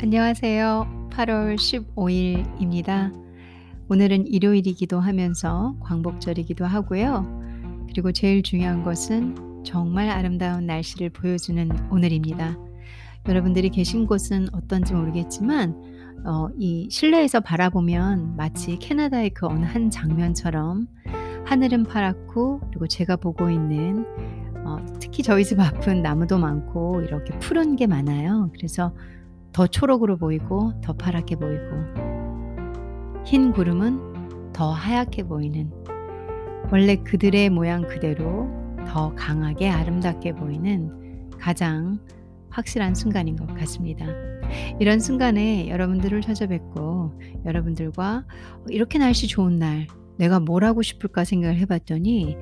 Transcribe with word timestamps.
안녕하세요. 0.00 1.08
8월 1.10 1.56
15일입니다. 1.56 3.12
오늘은 3.88 4.28
일요일이기도 4.28 5.00
하면서 5.00 5.74
광복절이기도 5.80 6.64
하고요. 6.64 7.84
그리고 7.88 8.12
제일 8.12 8.44
중요한 8.44 8.84
것은 8.84 9.64
정말 9.64 10.08
아름다운 10.08 10.66
날씨를 10.66 11.10
보여주는 11.10 11.68
오늘입니다. 11.90 12.56
여러분들이 13.26 13.70
계신 13.70 14.06
곳은 14.06 14.46
어떤지 14.52 14.94
모르겠지만 14.94 15.74
어, 16.24 16.48
이 16.56 16.88
실내에서 16.92 17.40
바라보면 17.40 18.36
마치 18.36 18.78
캐나다의 18.78 19.30
그 19.30 19.48
어느 19.48 19.64
한 19.64 19.90
장면처럼 19.90 20.86
하늘은 21.44 21.82
파랗고 21.82 22.60
그리고 22.68 22.86
제가 22.86 23.16
보고 23.16 23.50
있는 23.50 24.06
어, 24.64 24.78
특히 25.00 25.24
저희 25.24 25.44
집 25.44 25.58
앞은 25.58 26.02
나무도 26.02 26.38
많고 26.38 27.02
이렇게 27.02 27.36
푸른 27.40 27.74
게 27.74 27.88
많아요. 27.88 28.50
그래서 28.54 28.92
더 29.52 29.66
초록으로 29.66 30.16
보이고 30.16 30.72
더 30.82 30.92
파랗게 30.92 31.36
보이고 31.36 31.64
흰 33.24 33.52
구름은 33.52 34.52
더 34.52 34.70
하얗게 34.70 35.24
보이는 35.24 35.70
원래 36.70 36.96
그들의 36.96 37.50
모양 37.50 37.86
그대로 37.86 38.48
더 38.86 39.14
강하게 39.14 39.70
아름답게 39.70 40.32
보이는 40.34 41.30
가장 41.38 41.98
확실한 42.50 42.94
순간인 42.94 43.36
것 43.36 43.46
같습니다. 43.54 44.06
이런 44.80 44.98
순간에 45.00 45.68
여러분들을 45.68 46.20
찾아뵙고 46.22 47.20
여러분들과 47.44 48.24
이렇게 48.68 48.98
날씨 48.98 49.28
좋은 49.28 49.56
날 49.56 49.86
내가 50.16 50.40
뭘 50.40 50.64
하고 50.64 50.82
싶을까 50.82 51.24
생각을 51.24 51.58
해봤더니 51.58 52.36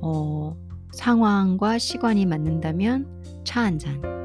어, 0.00 0.56
상황과 0.92 1.78
시간이 1.78 2.26
맞는다면 2.26 3.22
차 3.44 3.62
한 3.62 3.78
잔. 3.78 4.19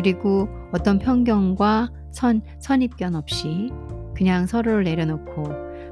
그리고 0.00 0.48
어떤 0.72 0.98
편견과 0.98 1.90
선, 2.10 2.40
선입견 2.58 3.14
없이 3.14 3.70
그냥 4.16 4.46
서로를 4.46 4.84
내려놓고 4.84 5.44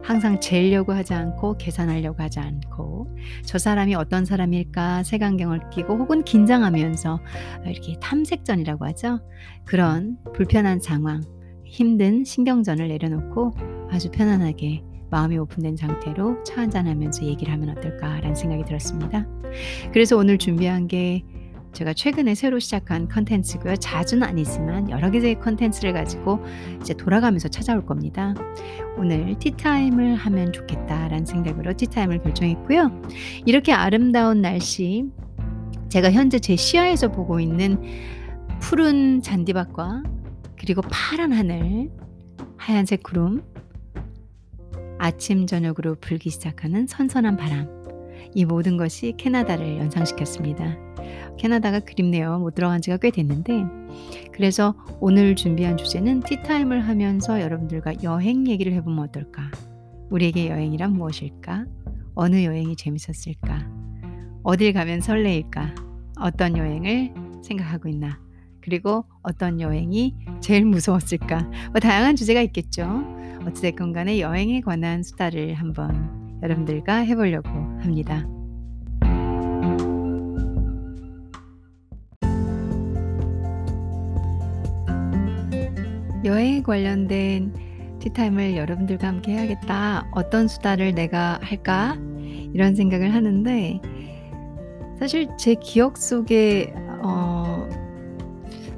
항상 0.02 0.40
재려고 0.40 0.94
하지 0.94 1.12
않고 1.12 1.58
계산하려고 1.58 2.22
하지 2.22 2.40
않고 2.40 3.14
저 3.44 3.58
사람이 3.58 3.94
어떤 3.96 4.24
사람일까 4.24 5.02
색안경을 5.02 5.68
끼고 5.68 5.98
혹은 5.98 6.24
긴장하면서 6.24 7.20
이렇게 7.66 7.98
탐색전이라고 8.00 8.86
하죠. 8.86 9.20
그런 9.66 10.16
불편한 10.32 10.80
상황, 10.80 11.22
힘든 11.66 12.24
신경전을 12.24 12.88
내려놓고 12.88 13.52
아주 13.90 14.10
편안하게 14.10 14.84
마음이 15.10 15.36
오픈된 15.36 15.76
상태로 15.76 16.44
차 16.44 16.62
한잔 16.62 16.86
하면서 16.86 17.26
얘기를 17.26 17.52
하면 17.52 17.76
어떨까라는 17.76 18.34
생각이 18.34 18.64
들었습니다. 18.64 19.26
그래서 19.92 20.16
오늘 20.16 20.38
준비한 20.38 20.86
게 20.86 21.24
제가 21.72 21.92
최근에 21.92 22.34
새로 22.34 22.58
시작한 22.58 23.08
컨텐츠고요. 23.08 23.76
자주는 23.76 24.22
아니지만 24.26 24.90
여러 24.90 25.10
개의 25.10 25.38
컨텐츠를 25.40 25.92
가지고 25.92 26.40
이제 26.80 26.94
돌아가면서 26.94 27.48
찾아올 27.48 27.86
겁니다. 27.86 28.34
오늘 28.96 29.38
티타임을 29.38 30.16
하면 30.16 30.52
좋겠다라는 30.52 31.26
생각으로 31.26 31.74
티타임을 31.74 32.22
결정했고요. 32.22 33.02
이렇게 33.46 33.72
아름다운 33.72 34.42
날씨, 34.42 35.04
제가 35.88 36.10
현재 36.10 36.38
제 36.38 36.56
시야에서 36.56 37.12
보고 37.12 37.40
있는 37.40 37.80
푸른 38.60 39.22
잔디밭과 39.22 40.02
그리고 40.58 40.82
파란 40.90 41.32
하늘, 41.32 41.90
하얀색 42.56 43.02
구름, 43.04 43.42
아침 44.98 45.46
저녁으로 45.46 45.94
불기 46.00 46.28
시작하는 46.28 46.86
선선한 46.86 47.36
바람, 47.36 47.77
이 48.34 48.44
모든 48.44 48.76
것이 48.76 49.14
캐나다를 49.16 49.78
연상시켰습니다. 49.78 50.76
캐나다가 51.38 51.80
그립네요. 51.80 52.38
못 52.38 52.54
들어간 52.54 52.80
지가 52.80 52.98
꽤 52.98 53.10
됐는데. 53.10 53.64
그래서 54.32 54.74
오늘 55.00 55.36
준비한 55.36 55.76
주제는 55.76 56.20
티타임을 56.20 56.80
하면서 56.80 57.40
여러분들과 57.40 58.02
여행 58.02 58.46
얘기를 58.46 58.72
해보면 58.74 59.04
어떨까? 59.04 59.50
우리에게 60.10 60.50
여행이란 60.50 60.92
무엇일까? 60.92 61.66
어느 62.14 62.44
여행이 62.44 62.76
재밌었을까? 62.76 63.70
어딜 64.42 64.72
가면 64.72 65.00
설레일까? 65.00 65.74
어떤 66.20 66.56
여행을 66.56 67.12
생각하고 67.42 67.88
있나? 67.88 68.20
그리고 68.60 69.04
어떤 69.22 69.60
여행이 69.60 70.14
제일 70.40 70.64
무서웠을까? 70.66 71.42
뭐 71.72 71.80
다양한 71.80 72.16
주제가 72.16 72.42
있겠죠. 72.42 73.04
어찌됐건 73.46 73.92
간에 73.92 74.20
여행에 74.20 74.60
관한 74.60 75.02
수다를 75.02 75.54
한번 75.54 76.27
여러분들과 76.42 76.96
해보려고 76.96 77.48
합니다. 77.48 78.26
여행에 86.24 86.62
관련된 86.62 87.54
티타임을 88.00 88.56
여러분들과 88.56 89.08
함께 89.08 89.32
해야겠다. 89.32 90.08
어떤 90.12 90.48
수다를 90.48 90.94
내가 90.94 91.38
할까? 91.42 91.96
이런 92.52 92.74
생각을 92.74 93.14
하는데, 93.14 93.80
사실 94.98 95.28
제 95.38 95.54
기억 95.54 95.96
속에, 95.96 96.74
어, 97.02 97.68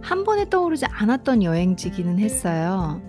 한 0.00 0.25
번에 0.25 0.49
떠오르지 0.49 0.87
않았던 0.87 1.43
여행지기는 1.43 2.19
했어요. 2.19 3.00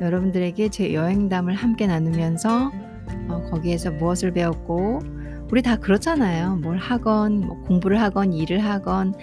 여러분들에게 0.00 0.68
제 0.68 0.94
여행담을 0.94 1.54
함께 1.54 1.86
나누면서, 1.86 2.70
어, 3.28 3.42
거기에서 3.50 3.90
무엇을 3.90 4.32
배웠고, 4.32 5.00
우리 5.50 5.62
다 5.62 5.76
그렇잖아요. 5.76 6.56
뭘 6.56 6.78
하건, 6.78 7.40
뭐 7.40 7.56
공부를 7.62 8.00
하건, 8.00 8.32
일을 8.32 8.60
하건, 8.64 9.14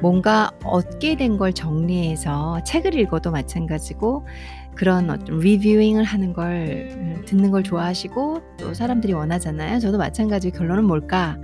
뭔가 0.00 0.50
얻게 0.64 1.16
된 1.16 1.38
걸 1.38 1.52
정리해서 1.52 2.62
책을 2.64 2.94
읽어도 2.98 3.30
마찬가지고 3.30 4.26
그런 4.74 5.10
어떤 5.10 5.38
리뷰잉을 5.40 6.04
하는 6.04 6.32
걸 6.32 6.88
음, 6.92 7.22
듣는 7.26 7.50
걸 7.50 7.64
좋아하시고 7.64 8.40
또 8.58 8.74
사람들이 8.74 9.12
원하잖아요. 9.12 9.80
저도 9.80 9.98
마찬가지 9.98 10.50
결론은 10.52 10.84
뭘까? 10.84 11.36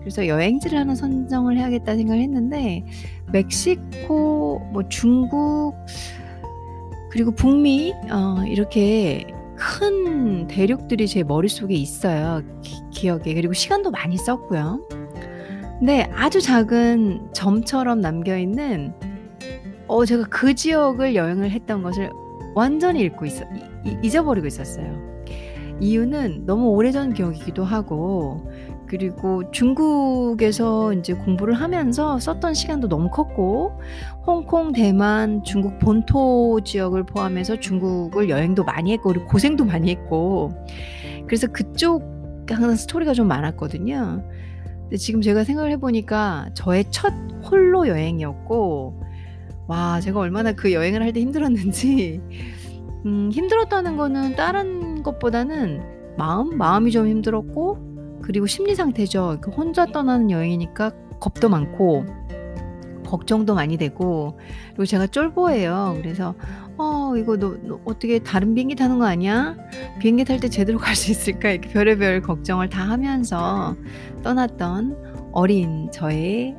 그래서 0.00 0.26
여행지를 0.28 0.78
하나 0.78 0.94
선정을 0.94 1.58
해야겠다 1.58 1.96
생각을 1.96 2.22
했는데 2.22 2.84
멕시코, 3.32 4.60
뭐 4.72 4.88
중국 4.88 5.74
그리고 7.10 7.32
북미 7.32 7.92
어, 8.10 8.44
이렇게 8.46 9.26
큰 9.60 10.46
대륙들이 10.46 11.06
제 11.06 11.22
머릿속에 11.22 11.74
있어요. 11.74 12.42
기, 12.62 12.74
기억에. 12.90 13.34
그리고 13.34 13.52
시간도 13.52 13.90
많이 13.90 14.16
썼고요. 14.16 14.80
네, 15.82 16.10
아주 16.14 16.40
작은 16.40 17.28
점처럼 17.34 18.00
남겨 18.00 18.38
있는 18.38 18.94
어 19.86 20.04
제가 20.04 20.24
그 20.30 20.54
지역을 20.54 21.14
여행을 21.14 21.50
했던 21.50 21.82
것을 21.82 22.10
완전히 22.54 23.02
잊고 23.02 23.26
있어 23.26 23.44
이, 23.84 23.96
잊어버리고 24.02 24.46
있었어요. 24.46 25.09
이유는 25.80 26.46
너무 26.46 26.68
오래전 26.70 27.14
기억이기도 27.14 27.64
하고 27.64 28.50
그리고 28.86 29.50
중국에서 29.52 30.92
이제 30.94 31.14
공부를 31.14 31.54
하면서 31.54 32.18
썼던 32.18 32.54
시간도 32.54 32.88
너무 32.88 33.08
컸고 33.10 33.80
홍콩, 34.26 34.72
대만, 34.72 35.42
중국 35.44 35.78
본토 35.78 36.60
지역을 36.64 37.04
포함해서 37.04 37.60
중국을 37.60 38.28
여행도 38.28 38.64
많이 38.64 38.92
했고 38.92 39.10
그리고 39.10 39.26
고생도 39.26 39.64
많이 39.64 39.90
했고 39.90 40.50
그래서 41.26 41.46
그쪽 41.46 42.02
항상 42.50 42.74
스토리가 42.74 43.14
좀 43.14 43.28
많았거든요. 43.28 44.24
근데 44.82 44.96
지금 44.96 45.20
제가 45.20 45.44
생각을 45.44 45.70
해보니까 45.72 46.50
저의 46.54 46.84
첫 46.90 47.12
홀로 47.44 47.86
여행이었고, 47.86 49.02
와, 49.68 50.00
제가 50.00 50.18
얼마나 50.18 50.52
그 50.52 50.72
여행을 50.72 51.00
할 51.00 51.12
때 51.12 51.20
힘들었는지, 51.20 52.20
음, 53.06 53.30
힘들었다는 53.32 53.96
거는 53.96 54.34
다른 54.34 54.89
것보다는 55.02 55.82
마음? 56.16 56.56
마음이 56.56 56.90
좀 56.90 57.06
힘들었고, 57.06 58.20
그리고 58.22 58.46
심리 58.46 58.74
상태죠. 58.74 59.38
그 59.40 59.50
혼자 59.50 59.86
떠나는 59.86 60.30
여행이니까 60.30 60.92
겁도 61.20 61.48
많고, 61.48 62.04
걱정도 63.06 63.54
많이 63.54 63.76
되고, 63.76 64.38
그리고 64.68 64.86
제가 64.86 65.06
쫄보예요. 65.08 65.94
그래서, 65.96 66.34
어, 66.78 67.14
이거 67.16 67.36
너, 67.36 67.56
너 67.62 67.80
어떻게 67.84 68.18
다른 68.20 68.54
비행기 68.54 68.74
타는 68.76 68.98
거 68.98 69.04
아니야? 69.06 69.56
비행기 70.00 70.24
탈 70.24 70.40
때 70.40 70.48
제대로 70.48 70.78
갈 70.80 70.94
수 70.94 71.10
있을까? 71.10 71.50
이렇게 71.50 71.68
별의별 71.68 72.22
걱정을 72.22 72.68
다 72.70 72.88
하면서 72.88 73.76
떠났던 74.22 75.30
어린 75.32 75.90
저의 75.92 76.56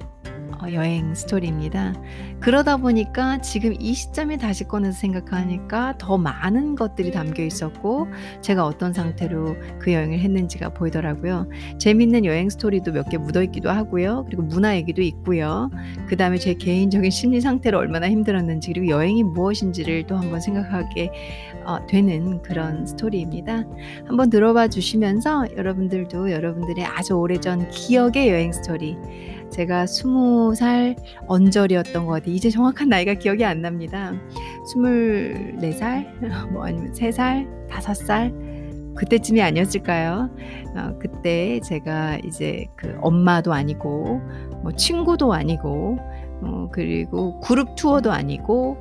어, 0.62 0.72
여행 0.72 1.16
스토리입니다. 1.16 1.94
그러다 2.42 2.78
보니까 2.78 3.40
지금 3.42 3.76
이 3.80 3.94
시점에 3.94 4.38
다시 4.38 4.64
꺼내서 4.64 4.98
생각하니까 5.00 5.94
더 6.00 6.18
많은 6.18 6.76
것들이 6.76 7.12
담겨 7.12 7.44
있었고 7.44 8.08
제가 8.42 8.66
어떤 8.66 8.94
상태로 8.94 9.56
그 9.80 9.94
여행을 9.94 10.18
했는지가 10.20 10.70
보이더라고요. 10.70 11.48
재밌는 11.78 12.26
여행 12.26 12.50
스토리도 12.50 12.94
몇 12.94 13.10
개 13.12 13.18
묻어 13.18 13.44
있기도 13.44 13.70
하고요. 13.70 14.24
그리고 14.26 14.44
문화 14.44 14.76
얘기도 14.76 15.02
있고요. 15.02 15.70
그 16.08 16.16
다음에 16.16 16.38
제 16.38 16.54
개인적인 16.54 17.12
심리 17.12 17.42
상태로 17.42 17.78
얼마나 17.78 18.10
힘들었는지 18.10 18.72
그리고 18.74 18.88
여행이 18.88 19.24
무엇인지를 19.24 20.08
또 20.08 20.16
한번 20.16 20.40
생각하게 20.40 21.12
어, 21.66 21.86
되는 21.88 22.42
그런 22.42 22.88
스토리입니다. 22.88 23.66
한번 24.08 24.30
들어봐 24.30 24.70
주시면서 24.70 25.46
여러분들도 25.58 26.32
여러분들의 26.32 26.86
아주 26.86 27.14
오래전 27.14 27.70
기억의 27.70 28.30
여행 28.30 28.52
스토리 28.52 28.98
제가 29.52 29.86
20살 29.86 30.96
언저리였던 31.28 32.06
것 32.06 32.14
같아요. 32.14 32.34
이제 32.34 32.50
정확한 32.50 32.90
나이가 32.90 33.14
기억이 33.14 33.44
안 33.46 33.62
납니다. 33.62 34.14
24 34.64 35.72
살? 35.78 36.14
뭐 36.52 36.66
아니면 36.66 36.94
3 36.94 37.12
살? 37.12 37.48
5 37.70 37.94
살? 37.94 38.34
그때쯤이 38.96 39.42
아니었을까요? 39.42 40.30
어 40.76 40.98
그때 41.00 41.60
제가 41.62 42.18
이제 42.26 42.66
그 42.76 42.98
엄마도 43.02 43.54
아니고 43.54 44.22
뭐 44.62 44.72
친구도 44.74 45.34
아니고 45.34 45.98
어 46.42 46.70
그리고 46.72 47.40
그룹 47.40 47.76
투어도 47.76 48.12
아니고 48.12 48.78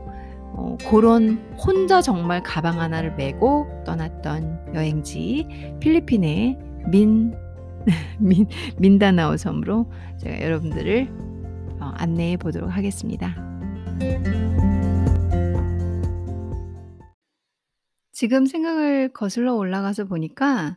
어 0.53 0.77
고런 0.85 1.39
혼자 1.57 2.03
정말 2.03 2.43
가방 2.43 2.81
하나를 2.81 3.15
메고 3.15 3.67
떠났던 3.85 4.73
여행지 4.75 5.47
필리핀의 5.79 6.59
민 6.91 7.33
민 8.21 8.47
민다나오 8.79 9.37
섬으로 9.37 9.91
제가 10.21 10.43
여러분들을 10.43 11.09
어 11.81 11.93
안내해 11.97 12.37
보도록 12.37 12.71
하겠습니다. 12.71 13.35
지금 18.13 18.45
생각을 18.45 19.13
거슬러 19.13 19.55
올라가서 19.55 20.05
보니까 20.05 20.77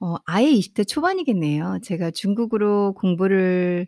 어 0.00 0.16
아예 0.26 0.50
20대 0.50 0.86
초반이겠네요. 0.86 1.78
제가 1.82 2.10
중국으로 2.10 2.92
공부를 2.94 3.86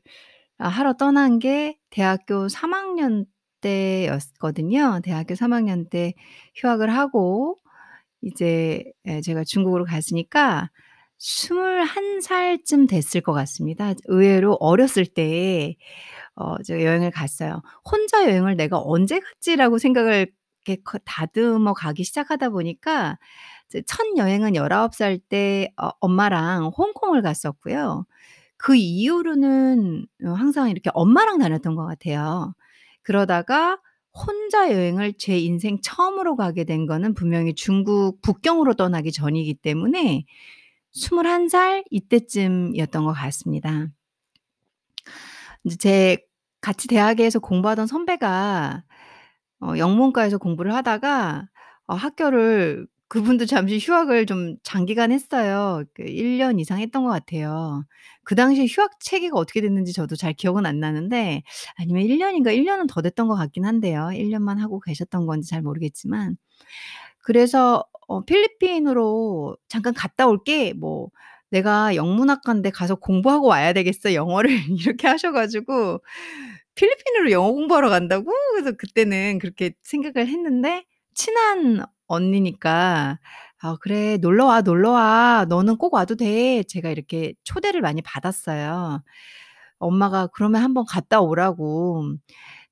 아 0.59 0.69
하러 0.69 0.95
떠난 0.95 1.39
게 1.39 1.77
대학교 1.91 2.49
3 2.49 2.73
학년 2.73 3.27
때였거든요. 3.61 5.01
대학교 5.03 5.35
3 5.35 5.53
학년 5.53 5.89
때 5.89 6.15
휴학을 6.55 6.91
하고 6.91 7.59
이제 8.23 8.85
예 9.07 9.21
제가 9.21 9.43
중국으로 9.47 9.85
갔으니까 9.85 10.71
21 11.19 12.21
살쯤 12.23 12.87
됐을 12.87 13.21
것 13.21 13.33
같습니다. 13.33 13.95
의외로 14.07 14.55
어렸을 14.61 15.07
때에 15.07 15.75
어 16.37 16.61
제가 16.63 16.83
여행을 16.85 17.11
갔어요. 17.11 17.63
'혼자 17.91 18.25
여행을 18.29 18.57
내가 18.57 18.81
언제 18.83 19.21
갔지?'라고 19.21 19.79
생각을 19.79 20.29
이렇게 20.67 20.83
거 20.83 20.99
다듬어 21.05 21.75
가기 21.75 22.05
시작하다 22.05 22.51
보니까 22.51 23.19
첫 23.87 24.07
여행은 24.17 24.57
19살 24.57 25.19
때 25.29 25.69
어 25.81 25.91
엄마랑 26.01 26.73
홍콩을 26.77 27.23
갔었고요. 27.23 28.07
그 28.59 28.77
이후로는 28.77 30.07
어 30.27 30.31
항상 30.33 30.71
이렇게 30.71 30.91
엄마랑 30.95 31.39
다녔던 31.39 31.75
것 31.77 31.87
같아요. 31.87 32.55
그러다가 33.03 33.79
혼자 34.15 34.73
여행을 34.73 35.15
제 35.19 35.39
인생 35.39 35.79
처음으로 35.83 36.37
가게 36.37 36.65
된 36.65 36.87
거는 36.87 37.15
분명히 37.15 37.55
중국 37.55 38.21
북경으로 38.23 38.75
떠나기 38.75 39.13
전이기 39.13 39.55
때문에 39.57 40.25
21살 40.95 41.85
이때쯤이었던 41.91 43.05
것 43.05 43.13
같습니다. 43.13 43.89
인제 45.65 45.77
제 45.79 46.19
같이 46.61 46.89
대학에서 46.89 47.39
공부하던 47.41 47.87
선배가 47.87 48.85
어 49.63 49.75
영문과에서 49.79 50.39
공부를 50.39 50.75
하다가 50.75 51.49
어 51.87 51.95
학교를 51.95 52.87
그분도 53.09 53.47
잠시 53.47 53.79
휴학을 53.79 54.27
좀 54.27 54.57
장기간 54.65 55.13
했어요. 55.13 55.85
그 55.95 56.05
1년 56.05 56.59
이상 56.61 56.81
했던 56.81 57.05
것 57.05 57.11
같아요. 57.11 57.85
그 58.25 58.35
당시에 58.35 58.67
휴학 58.69 58.93
체계가 59.01 59.39
어떻게 59.39 59.61
됐는지 59.63 59.93
저도 59.93 60.17
잘 60.17 60.33
기억은 60.35 60.67
안 60.67 60.81
나는데 60.81 61.43
아니면 61.77 62.03
1 62.05 62.19
년인가 62.19 62.53
1 62.53 62.65
년은 62.65 62.87
더 62.89 63.03
됐던 63.03 63.29
것 63.29 63.37
같긴 63.37 63.65
한데요. 63.67 64.11
1 64.15 64.31
년만 64.31 64.59
하고 64.61 64.81
계셨던 64.81 65.27
건지 65.27 65.49
잘 65.51 65.63
모르겠지만. 65.63 66.37
그래서 67.25 67.85
어 68.09 68.25
"필리핀으로 68.25 69.57
잠깐 69.69 69.95
갔다 69.95 70.27
올게." 70.29 70.73
뭐 70.75 71.09
"내가 71.51 71.95
영문학과인데 71.97 72.71
가서 72.71 72.97
공부하고 72.97 73.47
와야 73.49 73.73
되겠어, 73.73 74.15
영어를." 74.15 74.51
이렇게 74.89 75.09
하셔 75.09 75.33
가지고 75.33 76.01
필리핀으로 76.77 77.31
영어 77.33 77.53
공부하러 77.53 77.89
간다고? 77.91 78.33
그래서 78.55 78.73
그때는 78.77 79.39
그렇게 79.41 79.73
생각을 79.85 80.29
했는데 80.29 80.85
친한 81.15 81.85
언니니까 82.09 83.19
"아 83.63 83.77
그래. 83.83 84.19
놀러 84.19 84.47
와, 84.47 84.61
놀러 84.63 84.93
와. 84.93 85.47
너는 85.49 85.77
꼭 85.79 85.95
와도 85.95 86.17
돼." 86.17 86.63
제가 86.65 86.91
이렇게 86.91 87.35
초대를 87.45 87.81
많이 87.83 88.03
받았어요. 88.03 89.03
엄마가 89.81 90.29
그러면 90.35 90.63
한번 90.63 90.85
갔다 90.89 91.21
오라고. 91.23 92.05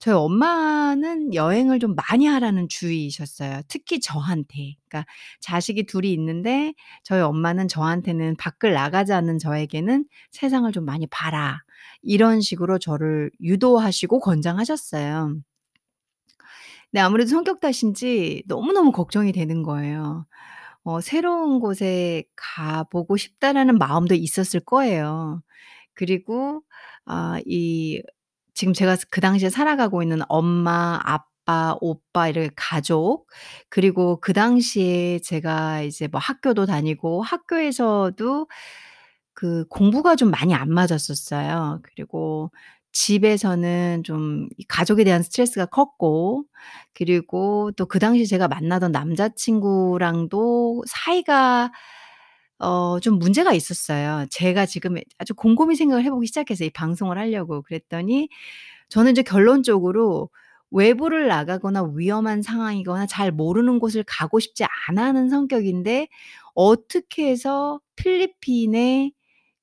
저희 0.02 0.14
엄마는 0.16 1.32
여행을 1.32 1.78
좀 1.78 1.94
많이 1.94 2.26
하라는 2.26 2.68
주의이셨어요. 2.68 3.60
특히 3.68 4.00
저한테. 4.00 4.74
그러니까 4.88 5.06
자식이 5.40 5.84
둘이 5.86 6.12
있는데 6.12 6.74
저희 7.04 7.20
엄마는 7.20 7.68
저한테는 7.68 8.34
"밖을 8.36 8.72
나가지 8.72 9.12
않는 9.12 9.38
저에게는 9.38 10.06
세상을 10.32 10.70
좀 10.72 10.84
많이 10.84 11.06
봐라." 11.06 11.62
이런 12.02 12.40
식으로 12.40 12.78
저를 12.80 13.30
유도하시고 13.40 14.18
권장하셨어요. 14.20 15.36
근데 16.90 17.00
아무래도 17.00 17.30
성격 17.30 17.60
탓인지 17.60 18.44
너무너무 18.46 18.92
걱정이 18.92 19.32
되는 19.32 19.62
거예요. 19.62 20.26
어 20.84 21.00
'새로운 21.00 21.60
곳에 21.60 22.24
가 22.36 22.84
보고 22.84 23.16
싶다.'라는 23.16 23.78
마음도 23.78 24.14
있었을 24.14 24.60
거예요. 24.60 25.42
그리고 25.94 26.62
아 27.06 27.40
이 27.46 28.02
지금 28.54 28.72
제가 28.74 28.96
그 29.10 29.20
당시에 29.20 29.50
살아가고 29.50 30.02
있는 30.02 30.20
엄마, 30.28 31.00
아빠, 31.04 31.76
오빠 31.80 32.28
이렇게 32.28 32.50
가족 32.56 33.26
그리고 33.68 34.20
그 34.20 34.32
당시에 34.32 35.18
제가 35.20 35.82
이제 35.82 36.08
뭐 36.08 36.20
학교도 36.20 36.66
다니고 36.66 37.22
학교에서도 37.22 38.46
그 39.34 39.64
공부가 39.68 40.16
좀 40.16 40.30
많이 40.30 40.54
안 40.54 40.70
맞았었어요. 40.72 41.80
그리고 41.84 42.50
집에서는 42.92 44.02
좀 44.04 44.48
이 44.58 44.64
가족에 44.68 45.04
대한 45.04 45.22
스트레스가 45.22 45.66
컸고 45.66 46.44
그리고 46.94 47.72
또 47.76 47.86
그 47.86 47.98
당시 47.98 48.26
제가 48.26 48.48
만나던 48.48 48.92
남자친구랑도 48.92 50.84
사이가 50.86 51.72
어 52.62 53.00
좀 53.00 53.18
문제가 53.18 53.52
있었어요. 53.54 54.26
제가 54.30 54.66
지금 54.66 54.96
아주 55.18 55.34
곰곰이 55.34 55.76
생각을 55.76 56.04
해 56.04 56.10
보기 56.10 56.26
시작했어요, 56.28 56.68
이 56.68 56.70
방송을 56.70 57.18
하려고. 57.18 57.62
그랬더니 57.62 58.28
저는 58.88 59.12
이제 59.12 59.22
결론적으로 59.22 60.30
외부를 60.70 61.28
나가거나 61.28 61.84
위험한 61.96 62.42
상황이거나 62.42 63.06
잘 63.06 63.32
모르는 63.32 63.78
곳을 63.78 64.04
가고 64.06 64.40
싶지 64.40 64.64
않아 64.88 65.04
하는 65.06 65.28
성격인데 65.30 66.08
어떻게 66.54 67.28
해서 67.30 67.80
필리핀의 67.96 69.12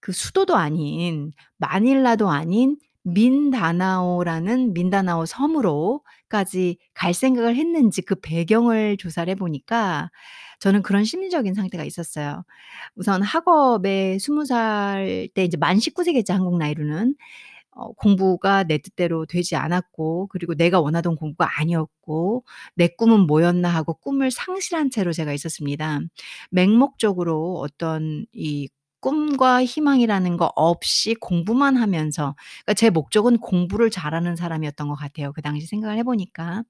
그 0.02 0.12
수도도 0.14 0.56
아닌 0.56 1.32
마닐라도 1.58 2.30
아닌 2.30 2.78
민다나오라는 3.04 4.74
민다나오 4.74 5.26
섬으로 5.26 6.02
까지 6.30 6.78
갈 6.94 7.14
생각을 7.14 7.56
했는지 7.56 8.02
그 8.04 8.16
배경을 8.22 8.98
조사를 8.98 9.30
해 9.32 9.36
보니까 9.36 10.12
저는 10.60 10.82
그런 10.84 11.04
심리적인 11.06 11.54
상태가 11.56 11.84
있었어요. 11.86 12.44
우선 12.96 13.22
학업에 13.24 14.18
20살 14.20 15.30
때 15.34 15.44
이제 15.46 15.58
만 15.58 15.80
19 15.80 16.04
세겠죠, 16.06 16.34
한국 16.34 16.58
나이로는. 16.58 17.16
어 17.72 17.94
공부가 17.94 18.64
내 18.64 18.80
뜻대로 18.80 19.26
되지 19.28 19.56
않았고 19.56 20.28
그리고 20.30 20.56
내가 20.56 20.80
원하던 20.82 21.16
공부가 21.16 21.50
아니었고 21.60 22.44
'내 22.76 22.88
꿈은 22.90 23.22
뭐였나.' 23.28 23.70
하고 23.70 23.94
꿈을 23.96 24.32
상실한 24.32 24.90
채로 24.92 25.14
제가 25.14 25.34
있었습니다. 25.34 26.00
맹목적으로 26.52 27.60
어떤 27.60 28.26
이 28.34 28.70
꿈과 29.02 29.64
희망이라는 29.66 30.38
거 30.38 30.52
없이 30.56 31.16
공부만 31.16 31.78
하면서 31.78 32.36
그러니까 32.66 32.74
제 32.76 32.90
목적은 32.90 33.38
공부를 33.40 33.90
잘하는 33.92 34.36
사람이었던 34.36 34.88
것 34.90 34.96
같아요, 34.96 35.32
그 35.34 35.42
당시 35.42 35.68
생각을 35.68 35.98
해 35.98 36.04
보니까. 36.04 36.64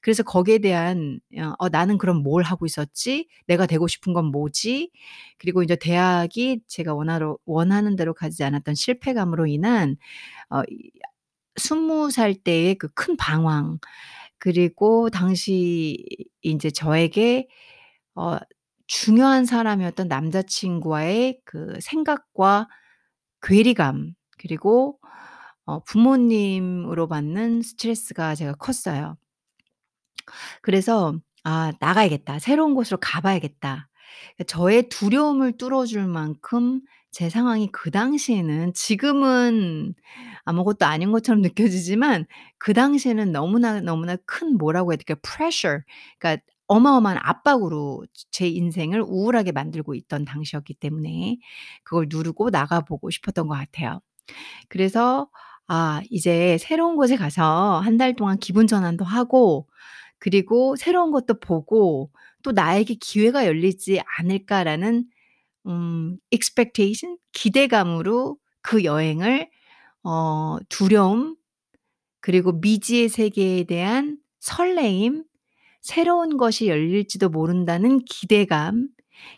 그래서 0.00 0.22
거기에 0.22 0.58
대한 0.58 1.20
어 1.38 1.52
'어 1.58 1.68
나는 1.68 1.98
그럼 1.98 2.22
뭘 2.22 2.42
하고 2.44 2.66
있었지? 2.66 3.28
내가 3.46 3.66
되고 3.66 3.86
싶은 3.88 4.12
건 4.12 4.26
뭐지?' 4.26 4.90
그리고 5.38 5.62
인제 5.62 5.76
대학이 5.76 6.60
제가 6.68 6.94
원하러 6.94 7.36
원하는 7.46 7.96
대로 7.96 8.14
가지 8.14 8.44
않았던 8.44 8.74
실패감으로 8.74 9.46
인한 9.46 9.96
어이 10.50 10.92
20살 11.56 12.34
때의 12.36 12.76
그 12.76 12.88
큰 12.94 13.16
방황 13.16 13.78
그리고 14.38 15.10
당시 15.10 15.98
인제 16.42 16.70
저에게 16.72 17.48
어 18.16 18.38
중요한 18.88 19.44
사람이었던 19.46 20.08
남자친구와의 20.08 21.40
그 21.44 21.74
생각과 21.80 22.68
괴리감 23.42 24.14
그리고 24.38 24.98
어 25.66 25.82
부모님으로 25.84 27.08
받는 27.08 27.62
스트레스가 27.62 28.34
제가 28.34 28.54
컸어요. 28.54 29.16
그래서 30.62 31.14
'아 31.44 31.72
나가야겠다. 31.80 32.38
새로운 32.38 32.74
곳으로 32.74 32.98
가 33.00 33.20
봐야겠다.' 33.20 33.88
그 34.38 34.44
저의 34.44 34.88
두려움을 34.88 35.56
뚫어 35.58 35.86
줄 35.86 36.06
만큼 36.06 36.80
제 37.10 37.28
상황이 37.30 37.68
그 37.72 37.90
당시에는 37.90 38.72
지금은 38.74 39.94
아무것도 40.44 40.86
아닌 40.86 41.12
것처럼 41.12 41.42
느껴지지만 41.42 42.26
그 42.58 42.72
당시에는 42.74 43.32
너무나, 43.32 43.80
너무나 43.80 44.16
큰 44.26 44.56
뭐라고 44.58 44.92
해야 44.92 44.96
될까요? 44.98 45.16
pressure 45.22 45.80
그러니까 46.18 46.42
어마어마한 46.68 47.18
압박으로 47.22 48.04
제 48.30 48.48
인생을 48.48 49.02
우울하게 49.02 49.52
만들고 49.52 49.94
있던 49.96 50.24
당시였기 50.26 50.74
때문에 50.74 51.38
그걸 51.84 52.06
누르고 52.10 52.50
나가 52.50 52.80
보고 52.82 53.10
싶었던 53.10 53.48
것 53.48 53.54
같아요. 53.56 54.00
그래서 54.68 55.28
아 55.68 56.02
이제 56.10 56.58
새로운 56.58 56.96
곳에 56.96 57.16
가서 57.16 57.80
한 57.80 57.98
달 57.98 58.14
동안 58.16 58.38
기분 58.38 58.66
전환도 58.66 59.04
하고 59.04 59.68
그리고 60.18 60.76
새로운 60.76 61.10
것도 61.12 61.40
보고 61.40 62.10
또 62.42 62.52
'나에게 62.52 62.94
기회가 62.96 63.46
열리지 63.46 64.00
않을까.'라는 64.18 65.04
음 65.66 66.18
expectation 66.32 67.18
기대감으로 67.32 68.38
그 68.62 68.84
여행을 68.84 69.50
어 70.04 70.58
두려움 70.70 71.36
그리고 72.20 72.52
미지의 72.52 73.08
세계에 73.08 73.64
대한 73.64 74.18
설레임, 74.40 75.24
새로운 75.88 76.36
것이 76.36 76.68
열릴지도 76.68 77.30
모른다는 77.30 78.00
기대감, 78.04 78.88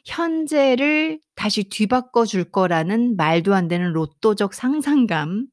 현재를 0.05 1.21
다시 1.37 1.63
뒤바꿔 1.63 2.27
줄 2.27 2.43
거라는 2.43 3.15
말도 3.17 3.55
안 3.55 3.69
되는 3.69 3.93
로또적 3.93 4.53
상상감 4.53 5.47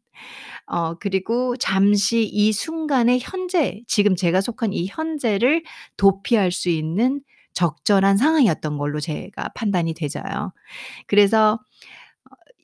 어 0.65 0.95
그리고 0.95 1.55
잠시 1.57 2.23
이 2.23 2.51
순간의 2.51 3.19
현재 3.21 3.83
지금 3.87 4.15
제가 4.15 4.41
속한 4.41 4.73
이 4.73 4.87
현재를 4.87 5.63
도피할 5.97 6.51
수 6.51 6.69
있는 6.69 7.21
적절한 7.53 8.17
상황이었던 8.17 8.79
걸로 8.79 8.99
제가 8.99 9.49
판단이 9.53 9.93
되져요. 9.93 10.51
그래서 11.05 11.59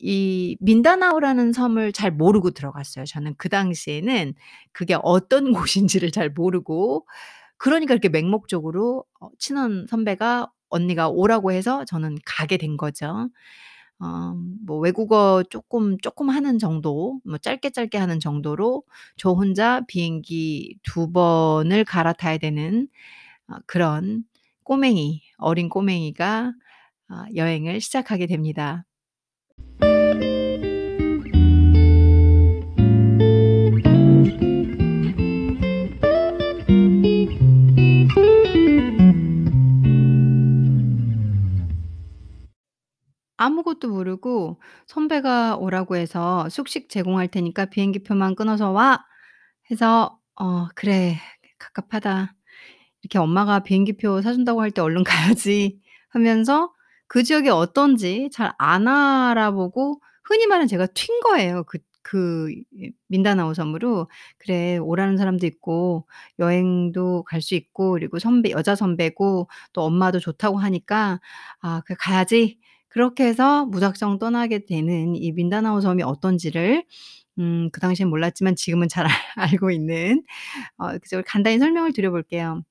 어이 0.01 0.57
민다나오라는 0.59 1.53
섬을 1.53 1.93
잘 1.93 2.09
모르고 2.09 2.51
들어갔어요. 2.51 3.05
저는 3.05 3.35
그 3.37 3.49
당시에는 3.49 4.33
그게 4.71 4.97
어떤 5.03 5.53
곳인지를 5.53 6.09
잘 6.11 6.31
모르고 6.31 7.05
그러니까 7.63 7.93
이렇게 7.95 8.09
맹목적으로 8.09 9.05
어 9.21 9.29
친한 9.39 9.87
선배가 9.89 10.51
언니가 10.69 11.09
오라고 11.09 11.51
해서 11.53 11.85
저는 11.85 12.17
가게 12.25 12.57
된 12.57 12.77
거죠. 12.77 13.29
어 13.99 14.33
뭐 14.67 14.79
외국어 14.79 15.43
쪼끔, 15.49 15.97
쪼끔 15.99 16.29
하는 16.29 16.59
정도 16.59 17.19
뭐 17.25 17.37
짧게 17.39 17.71
짧게 17.71 17.97
하는 17.99 18.19
정도로 18.21 18.83
저 19.17 19.31
혼자 19.31 19.81
비행기 19.87 20.77
2 20.83 21.11
번을 21.13 21.85
갈아타야 21.85 22.37
되는 22.39 22.87
어 23.49 23.55
그런 23.67 24.23
꼬맹이, 24.65 25.21
어린 25.39 25.69
꼬맹이가 25.69 26.53
아 27.09 27.25
여행을 27.35 27.81
시작하게 27.81 28.27
됩니다. 28.27 28.85
아무것도 43.43 43.89
모르고 43.89 44.59
선배가 44.87 45.57
오라고 45.57 45.95
해서 45.97 46.47
"숙식 46.49 46.89
제공할 46.89 47.27
테니까 47.29 47.65
비행기 47.67 48.03
표만 48.03 48.35
끊어서 48.35 48.71
와." 48.71 49.05
해서 49.71 50.19
"어 50.35 50.67
그래. 50.75 51.17
갑갑하다." 51.59 52.35
이렇게 53.03 53.19
엄마가 53.19 53.59
비행기 53.61 53.97
표 53.97 54.21
사 54.21 54.33
준다고 54.33 54.61
할 54.61 54.71
때 54.71 54.81
'얼른 54.81 55.03
가야지.' 55.03 55.79
하면서 56.09 56.73
그 57.07 57.23
지역이 57.23 57.49
어떤지 57.49 58.29
잘 58.33 58.53
안 58.59 58.87
알아보고 58.87 60.01
흔히 60.25 60.47
말하는 60.47 60.67
제가 60.67 60.87
튄 60.87 61.21
거예요. 61.23 61.63
그 61.65 61.79
그 62.05 62.49
이 62.51 62.91
민다나오 63.07 63.53
섬으로. 63.53 64.09
그래 64.37 64.77
오라는 64.77 65.15
사람도 65.17 65.45
있고 65.47 66.05
여행도 66.39 67.23
갈 67.23 67.41
수 67.41 67.55
있고 67.55 67.93
그리고 67.93 68.19
선배 68.19 68.51
여자 68.51 68.75
선배고 68.75 69.47
또 69.73 69.81
엄마도 69.83 70.19
좋다고 70.19 70.57
하니까 70.59 71.19
'아 71.61 71.81
그래 71.85 71.95
가야지.' 71.99 72.59
그렇게 72.93 73.25
해서 73.25 73.65
무작정 73.65 74.19
떠나게 74.19 74.65
되는 74.65 75.15
이 75.15 75.31
민다나오 75.33 75.81
섬이 75.81 76.03
어떤지를 76.03 76.83
음 77.39 77.69
그 77.73 77.79
당시엔 77.81 78.09
몰랐지만 78.09 78.55
지금은 78.55 78.87
잘알 78.89 79.09
알고 79.61 79.71
있는 79.71 80.23
어 80.77 80.89
그래서 80.99 81.23
간단히 81.27 81.59
설명을 81.59 81.93
드려 81.93 82.11
볼게요. 82.11 82.63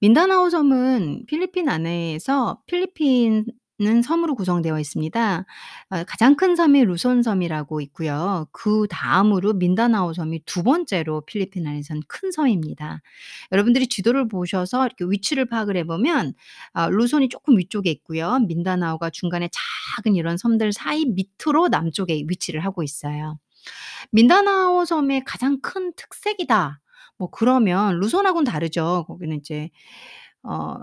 민다나오 0.00 0.50
섬은 0.50 1.26
필리핀 1.26 1.68
안에서 1.68 2.60
필리핀 2.66 3.46
은 3.86 4.02
섬으로 4.02 4.34
구성되어 4.34 4.78
있습니다. 4.80 5.44
어 5.90 6.04
가장 6.06 6.36
큰 6.36 6.56
섬이 6.56 6.84
루손 6.84 7.22
섬이라고 7.22 7.80
있고요. 7.82 8.46
그다음으로 8.52 9.54
민다나오 9.54 10.12
섬이 10.14 10.42
2 10.46 10.62
번째로 10.62 11.22
필리핀 11.26 11.66
안에서는 11.66 12.02
큰 12.08 12.30
섬입니다. 12.32 13.00
여러분들이 13.52 13.88
지도를 13.88 14.28
보셔서 14.28 14.86
이렇게 14.86 15.04
위치를 15.06 15.46
파악을 15.46 15.76
해 15.76 15.84
보면 15.84 16.34
아 16.72 16.88
루손이 16.88 17.28
쪼끔 17.28 17.58
위쪽에 17.58 17.90
있고요. 17.90 18.38
민다나오가 18.48 19.10
중간에 19.10 19.48
작은 19.96 20.14
이런 20.16 20.36
섬들 20.36 20.72
사이 20.72 21.04
밑으로 21.06 21.68
남쪽에 21.68 22.24
위치를 22.28 22.64
하고 22.64 22.82
있어요. 22.82 23.38
"민다나오 24.12 24.84
섬의 24.84 25.24
가장 25.24 25.60
큰 25.62 25.92
특색이다." 25.96 26.80
뭐 27.18 27.30
그러면 27.30 27.98
루손하고는 28.00 28.44
다르죠. 28.44 29.04
거기는 29.08 29.36
이제 29.38 29.70
어 30.44 30.76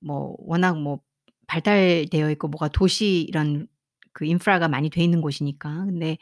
뭐 0.00 0.36
워낙 0.40 0.78
뭐 0.80 1.00
발달되어 1.46 2.30
있고 2.32 2.48
뭐가 2.48 2.68
도시 2.68 3.22
이런 3.28 3.66
그 4.12 4.24
인프라가 4.26 4.68
많이 4.68 4.90
돼 4.90 5.02
있는 5.04 5.20
곳이니까. 5.20 5.70
근데 5.86 6.18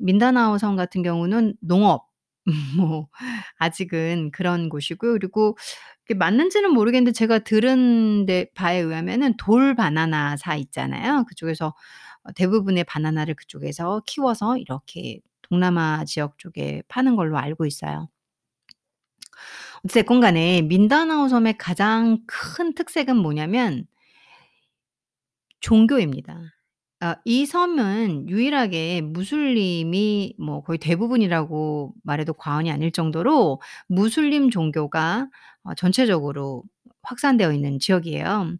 민다나오 0.00 0.58
섬 0.58 0.76
같은 0.76 1.02
경우는 1.02 1.56
농업 1.60 2.08
뭐 2.78 3.08
아직은 3.58 4.30
그런 4.32 4.68
곳이고요. 4.68 5.12
그리고 5.14 5.56
그게 6.02 6.14
맞는지는 6.14 6.72
모르겠는데 6.72 7.12
제가 7.12 7.40
들은 7.40 8.26
데 8.26 8.46
바에 8.54 8.78
의하면은 8.80 9.36
돌 9.38 9.74
바나나사 9.74 10.56
있잖아요. 10.56 11.24
그쪽에서 11.28 11.74
어 12.24 12.32
대부분의 12.32 12.84
바나나를 12.84 13.34
그쪽에서 13.34 14.02
키워서 14.06 14.58
이렇게 14.58 15.20
동남아 15.42 16.04
지역 16.06 16.38
쪽에 16.38 16.82
파는 16.88 17.16
걸로 17.16 17.38
알고 17.38 17.66
있어요. 17.66 18.08
됐건 19.92 20.20
간에 20.20 20.62
민다나오 20.62 21.28
섬의 21.28 21.58
가장 21.58 22.18
큰 22.26 22.74
특색은 22.74 23.16
뭐냐면 23.16 23.86
종교입니다. 25.64 26.40
아 27.00 27.16
이 27.24 27.46
섬은 27.46 28.28
유일하게 28.30 29.02
무슬림이 29.02 30.36
뭐 30.38 30.62
거의 30.62 30.78
대부분이라고 30.78 31.92
말해도 32.04 32.34
과언이 32.34 32.70
아닐 32.70 32.92
정도로 32.92 33.60
무슬림 33.88 34.50
종교가 34.50 35.28
어 35.64 35.74
전체적으로 35.74 36.64
확산되어 37.02 37.52
있는 37.52 37.78
지역이에요. 37.78 38.56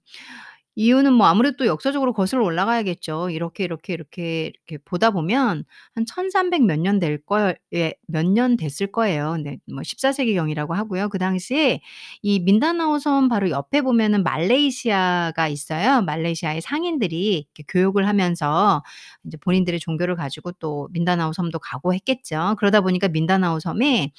이유는 0.76 1.12
뭐 1.12 1.26
아무래도 1.28 1.56
또 1.58 1.66
역사적으로 1.66 2.12
거슬러 2.12 2.44
올라가야겠죠. 2.44 3.30
이렇게, 3.30 3.64
이렇게, 3.64 3.92
이렇게, 3.94 4.46
이렇게 4.66 4.78
보다 4.84 5.10
보면 5.10 5.64
한 5.94 6.04
1300 6.06 6.62
몇 6.64 6.78
년 6.80 6.98
될 7.00 7.18
거예 7.24 7.94
몇 8.08 8.26
년 8.26 8.56
됐을 8.56 8.90
거예요. 8.92 9.36
네 9.36 9.58
뭐 9.72 9.82
14 9.84 10.12
세기 10.12 10.34
경이라고 10.34 10.74
하고요. 10.74 11.08
그 11.10 11.18
당시에 11.18 11.80
이 12.22 12.40
민다나오 12.40 12.98
섬 12.98 13.28
바로 13.28 13.50
옆에 13.50 13.82
보면은 13.82 14.22
말레이시아가 14.24 15.48
있어요. 15.48 16.02
말레이시아의 16.02 16.60
상인들이 16.62 17.36
이렇게 17.54 17.64
교육을 17.68 18.08
하면서 18.08 18.82
인제 19.24 19.36
본인들의 19.38 19.80
종교를 19.80 20.16
가지고 20.16 20.52
또 20.52 20.88
민다나오 20.92 21.32
섬도 21.32 21.58
가고 21.60 21.94
했겠죠. 21.94 22.56
그러다 22.58 22.80
보니까 22.80 23.08
민다나오 23.08 23.60
섬에 23.60 24.12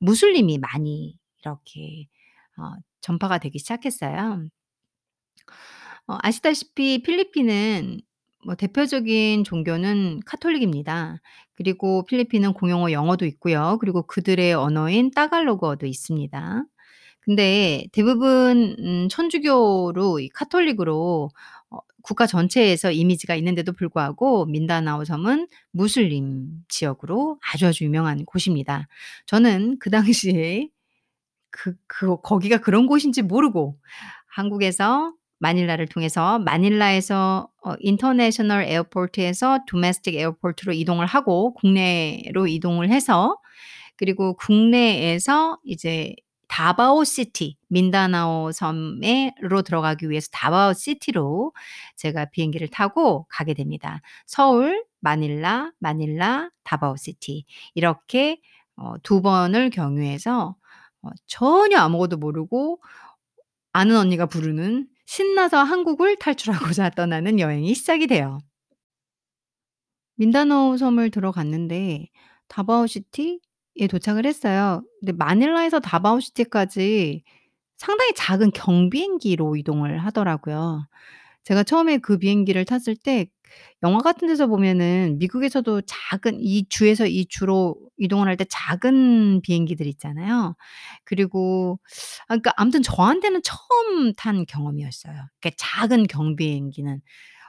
무슬림이 0.00 0.58
많이 0.58 1.18
이렇게 1.40 2.08
어 2.58 2.72
전파가 3.00 3.38
되기 3.38 3.58
시작했어요. 3.58 4.46
어 6.08 6.18
아시다시피 6.22 7.02
필리핀은 7.02 8.00
뭐 8.44 8.54
대표적인 8.56 9.44
종교는 9.44 10.20
카톨릭입니다. 10.26 11.20
그리고 11.54 12.04
필리핀은 12.06 12.54
공용어 12.54 12.90
영어도 12.92 13.24
있고요. 13.26 13.78
그리고 13.80 14.02
그들의 14.06 14.52
언어인 14.54 15.10
따갈로그어도 15.12 15.86
있습니다. 15.86 16.64
근데 17.20 17.86
대부분 17.92 18.76
음 18.80 19.08
천주교로 19.08 20.18
이 20.20 20.28
카톨릭으로 20.30 21.30
어 21.70 21.78
국가 22.02 22.26
전체에서 22.26 22.90
이미지가 22.92 23.36
있는데도 23.36 23.72
불구하고 23.72 24.46
민다나오 24.46 25.04
섬은 25.04 25.46
무슬림 25.72 26.48
지역으로 26.68 27.38
아주, 27.52 27.66
아주 27.68 27.84
유명한 27.84 28.24
곳입니다. 28.24 28.88
저는 29.26 29.78
그 29.80 29.90
당시에 29.90 30.68
그 31.50 31.74
그 31.86 32.16
거기가 32.22 32.58
그런 32.58 32.86
곳인지 32.86 33.22
모르고 33.22 33.78
한국에서 34.28 35.14
마닐라를 35.42 35.88
통해서 35.88 36.38
마닐라에서 36.38 37.48
어 37.64 37.74
international 37.80 38.64
airport에서 38.64 39.60
domestic 39.66 40.14
airport로 40.14 40.72
이동을 40.72 41.04
하고 41.06 41.52
국내로 41.54 42.46
이동을 42.46 42.90
해서 42.90 43.36
그리고 43.96 44.36
국내에서 44.36 45.58
이제 45.64 46.14
다바오 46.46 47.02
시티 47.02 47.56
민다나오 47.68 48.52
섬에 48.52 49.32
로 49.40 49.62
들어가기 49.62 50.08
위해서 50.10 50.28
다바오 50.32 50.74
시티로 50.74 51.52
제가 51.96 52.26
비행기를 52.26 52.68
타고 52.68 53.26
가게 53.28 53.54
됩니다. 53.54 54.00
서울, 54.26 54.84
마닐라, 55.00 55.72
마닐라, 55.80 56.50
다바오 56.62 56.96
시티 56.96 57.46
이렇게 57.74 58.38
어2 58.76 59.22
번을 59.24 59.70
경유해서 59.70 60.54
어 61.02 61.08
전혀 61.26 61.78
아무것도 61.78 62.18
모르고 62.18 62.80
아는 63.72 63.96
언니가 63.96 64.26
부르는 64.26 64.86
신나서 65.12 65.62
한국을 65.62 66.16
탈출하고자 66.16 66.88
떠나는 66.96 67.38
여행이 67.38 67.74
시작이 67.74 68.06
돼요. 68.06 68.38
민다나오 70.14 70.78
섬을 70.78 71.10
들어갔는데 71.10 72.08
다바오 72.48 72.86
시티에 72.86 73.88
도착을 73.90 74.24
했어요. 74.24 74.82
근데 75.00 75.12
마닐라에서 75.12 75.80
다바오 75.80 76.20
시티까지 76.20 77.24
상당히 77.76 78.14
작은 78.14 78.52
경비행기로 78.52 79.56
이동을 79.56 79.98
하더라고요. 79.98 80.88
제가 81.44 81.62
처음에 81.62 81.98
그 81.98 82.16
비행기를 82.16 82.64
탔을 82.64 82.96
때 82.96 83.26
영화 83.82 83.98
같은 84.00 84.28
데서 84.28 84.46
보면은 84.46 85.18
미국에서도 85.18 85.82
작은 85.82 86.38
이 86.40 86.66
주에서 86.68 87.06
이 87.06 87.26
주로 87.26 87.76
이동을 87.98 88.28
할 88.28 88.36
때 88.36 88.44
작은 88.48 89.42
비행기들 89.42 89.86
있잖아요. 89.88 90.54
그리고 91.04 91.78
아 92.28 92.36
그러니까 92.36 92.52
아무튼 92.56 92.82
저한테는 92.82 93.42
처음 93.44 94.12
탄 94.14 94.44
경험이었어요. 94.46 95.14
그러니까 95.40 95.50
작은 95.58 96.06
경비행기는. 96.08 97.00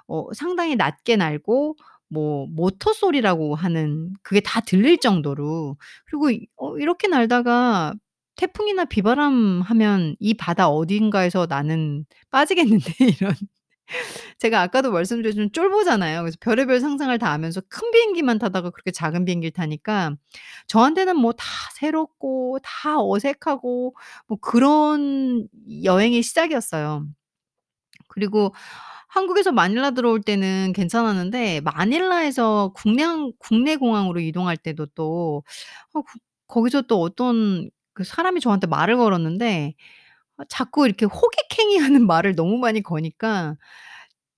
어 0.07 0.33
상당히 0.33 0.75
낮게 0.75 1.15
날고 1.17 1.77
뭐 2.09 2.47
모터 2.47 2.93
소리라고 2.93 3.55
하는 3.55 4.13
그게 4.23 4.39
다 4.41 4.61
들릴 4.61 4.99
정도로 4.99 5.77
그리고 6.05 6.29
이어 6.31 6.77
이렇게 6.79 7.07
날다가 7.07 7.93
태풍이나 8.35 8.85
비바람 8.85 9.61
하면 9.63 10.15
이 10.19 10.33
바다 10.35 10.69
어딘가에서 10.69 11.45
나는 11.49 12.05
빠지겠는데 12.31 12.93
이런 13.21 13.35
제가 14.39 14.61
아까도 14.61 14.91
말씀드렸지만 14.91 15.51
쫄보잖아요. 15.53 16.21
그래서 16.21 16.37
별의별 16.41 16.79
상상을 16.79 17.17
다 17.19 17.31
하면서 17.31 17.61
큰 17.69 17.91
비행기만 17.91 18.39
타다가 18.39 18.69
그렇게 18.71 18.91
작은 18.91 19.25
비행기를 19.25 19.51
타니까 19.51 20.15
저한테는 20.67 21.17
뭐 21.17 21.33
다 21.33 21.45
새롭고 21.75 22.59
다 22.63 22.99
어색하고 23.01 23.95
뭐 24.27 24.37
그런 24.41 25.47
여행의 25.83 26.21
시작이었어요. 26.23 27.05
그리고 28.07 28.53
한국에서 29.09 29.51
마닐라 29.51 29.91
들어올 29.91 30.21
때는 30.21 30.73
괜찮았는데 30.73 31.61
마닐라에서 31.61 32.71
국내 32.75 33.03
항 33.03 33.31
국내 33.39 33.75
공항으로 33.77 34.19
이동할 34.19 34.57
때도 34.57 34.87
또 34.95 35.43
어 35.93 36.03
그 36.03 36.19
거기서 36.47 36.83
또 36.83 37.01
어떤 37.01 37.69
그 37.93 38.03
사람이 38.03 38.39
저한테 38.41 38.67
말을 38.67 38.97
걸었는데 38.97 39.73
아 39.75 40.02
자꾸 40.49 40.85
이렇게 40.85 41.05
호객행위하는 41.05 42.05
말을 42.07 42.35
너무 42.35 42.57
많이 42.57 42.81
거니까 42.83 43.55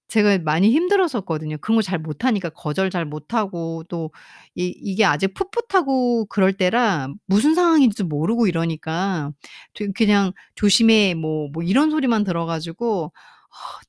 제가 0.08 0.38
많이 0.40 0.70
힘들었었거든요. 0.72 1.58
그런 1.62 1.78
거 1.78 1.82
잘 1.82 2.00
못하니까 2.00 2.50
거절 2.52 2.90
잘 2.92 3.06
못하고 3.06 3.84
또 3.90 4.12
이 4.56 4.68
이게 4.82 5.04
아직 5.06 5.34
풋풋하고 5.34 6.26
그럴 6.28 6.54
때라 6.54 7.10
무슨 7.28 7.56
상황인지도 7.56 8.06
모르고 8.08 8.48
이러니까 8.48 9.32
저 9.74 9.86
그냥 9.96 10.32
"조심해." 10.56 11.14
뭐뭐 11.16 11.64
이런 11.64 11.90
소리만 11.92 12.24
들어 12.24 12.46
가지고 12.46 13.12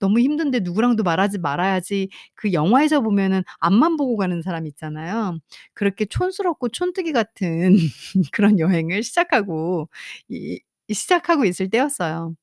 너무 0.01 0.21
힘든데 0.21 0.61
누구랑도 0.61 1.03
말하지 1.03 1.39
말아야지 1.39 2.09
그 2.35 2.53
영화에서 2.53 3.01
보면은 3.01 3.43
앞만 3.59 3.97
보고 3.97 4.17
가는 4.17 4.43
사람 4.43 4.67
있잖아요. 4.67 5.39
그렇게 5.75 6.05
촌스럽고 6.07 6.69
촌뜨기 6.71 7.13
같은 7.13 7.77
그런 8.33 8.59
여행을 8.61 9.03
시작하고 9.03 9.89
이이 10.29 10.61
시작하고 10.95 11.45
있을 11.45 11.71
때였어요. 11.71 12.35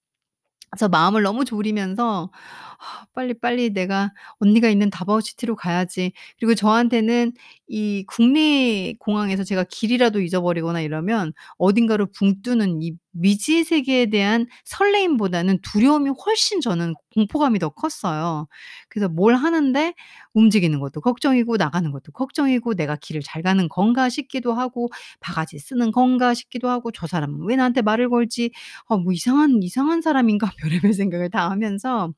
그래서 0.71 0.89
마음을 0.89 1.23
너무 1.23 1.45
졸이면서' 1.45 2.31
빨리빨리 3.13 3.71
내가 3.73 4.11
언니가 4.39 4.69
있는 4.69 4.89
다바오시티로 4.89 5.55
가야지.' 5.55 6.11
그리고 6.39 6.55
저한테는 6.55 7.33
이 7.67 8.03
국내 8.07 8.93
공항에서 8.99 9.43
제가 9.43 9.63
길이라도 9.69 10.21
잊어버리거나 10.21 10.81
이러면 10.81 11.33
어딘가로 11.57 12.07
붕 12.11 12.41
뜨는 12.41 12.81
이 12.81 12.93
미지의 13.15 13.63
세계에 13.63 14.07
대한 14.07 14.47
설레임보다는 14.65 15.59
두려움이 15.61 16.11
훨씬 16.25 16.61
저는 16.61 16.93
공포감이 17.13 17.59
더 17.59 17.69
컸어요. 17.69 18.47
그래서 18.89 19.07
뭘 19.09 19.35
하는데 19.35 19.93
움직이는 20.33 20.79
것도 20.79 21.01
걱정이고 21.01 21.57
나가는 21.57 21.91
것도 21.91 22.11
걱정이고 22.11 22.73
'내가 22.73 22.95
길을 22.95 23.21
잘 23.23 23.41
가는 23.43 23.69
건가?' 23.69 24.09
싶기도 24.09 24.53
하고 24.53 24.89
'바가지 25.19 25.59
쓰는 25.59 25.91
건가?' 25.91 26.33
싶기도 26.33 26.69
하고 26.69 26.91
'저 26.91 27.07
사람은 27.07 27.45
왜 27.47 27.55
나한테 27.55 27.81
말을 27.81 28.09
걸지? 28.09 28.51
어 28.87 28.97
뭐 28.97 29.11
이상한 29.13 29.61
이상한 29.63 30.01
사람인가?' 30.01 30.49
별의별 30.89 30.93
생각을 30.93 31.29
다 31.29 31.49
하면서 31.51 32.12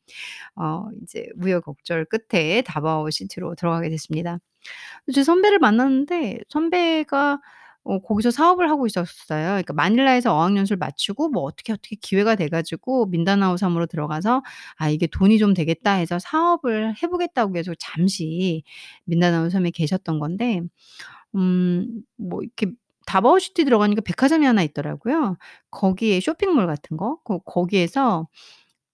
어 0.55 0.87
이제 1.03 1.27
우여곡절 1.37 2.05
끝에 2.05 2.61
다바오 2.63 3.09
시티로 3.09 3.55
들어가게 3.55 3.89
됐습니다. 3.89 4.39
제 5.13 5.23
선배를 5.23 5.59
만났는데 5.59 6.39
선배가 6.49 7.39
어 7.87 7.99
거기서 7.99 8.31
사업을 8.31 8.69
하고 8.71 8.87
있었어요. 8.87 9.47
그러니까 9.49 9.73
마닐라에서 9.73 10.33
어학연수를 10.35 10.77
마치고 10.79 11.29
뭐 11.29 11.43
어떻게, 11.43 11.71
어떻게 11.73 11.95
기회가 12.01 12.33
돼 12.35 12.47
가지고 12.49 13.05
민다나오 13.07 13.57
섬으로 13.57 13.85
들어가서 13.87 14.41
'아 14.77 14.89
이게 14.89 15.05
돈이 15.07 15.37
좀 15.39 15.53
되겠다.' 15.53 15.93
해서 15.93 16.17
사업을 16.19 16.95
해 17.01 17.07
보겠다고 17.07 17.55
해서 17.57 17.73
잠시 17.79 18.63
민다나오 19.05 19.49
섬에 19.49 19.69
계셨던 19.71 20.19
건데 20.19 20.61
음뭐 21.35 22.41
이렇게 22.43 22.67
다바오 23.05 23.39
시티 23.39 23.65
들어가니까 23.65 24.01
백화점이 24.01 24.45
하나 24.45 24.63
있더라고요. 24.63 25.37
거기에 25.71 26.19
쇼핑몰 26.21 26.65
같은 26.67 26.97
거 26.97 27.17
거 27.23 27.39
거기에서 27.39 28.27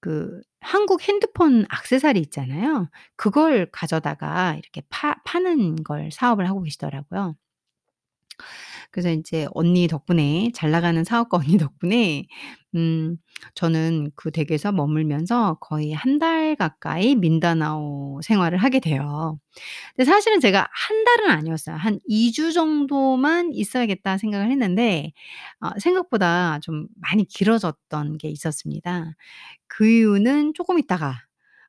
그 0.02 0.42
한국 0.62 1.02
핸드폰 1.04 1.66
액세서리 1.74 2.20
있잖아요. 2.22 2.90
그걸 3.16 3.70
가져다가 3.72 4.56
이렇게 4.56 4.82
파 4.90 5.16
파는 5.26 5.84
걸 5.84 6.12
사업을 6.12 6.48
하고 6.50 6.62
계시더라고요. 6.64 7.36
그래서 8.92 9.10
인제 9.10 9.48
언니 9.54 9.88
덕분에 9.88 10.52
잘 10.56 10.72
나가는 10.72 11.04
사업가 11.04 11.38
언니 11.38 11.58
덕분에 11.58 12.26
음 12.76 13.18
저는 13.56 14.12
그 14.16 14.32
댁에서 14.32 14.72
머물면서 14.72 15.58
거의 15.62 15.94
한달 15.94 16.56
가까이 16.56 17.16
민다나오 17.16 18.22
생활을 18.24 18.58
하게 18.60 18.80
돼요. 18.80 19.40
근데 19.96 20.06
사실은 20.12 20.40
제가 20.42 20.68
한 20.72 21.04
달은 21.06 21.30
아니었어요. 21.32 21.76
한 21.78 22.00
2 22.10 22.32
주 22.34 22.54
정도만 22.54 23.54
있어야겠다 23.54 24.18
생각을 24.18 24.52
했는데 24.52 25.12
어 25.62 25.70
생각보다 25.80 26.60
좀 26.62 26.88
많이 26.96 27.26
길어졌던 27.26 28.18
게 28.20 28.30
있었습니다. 28.30 29.14
그 29.68 29.88
이유는 29.88 30.54
쪼끔 30.56 30.80
이따가 30.80 31.16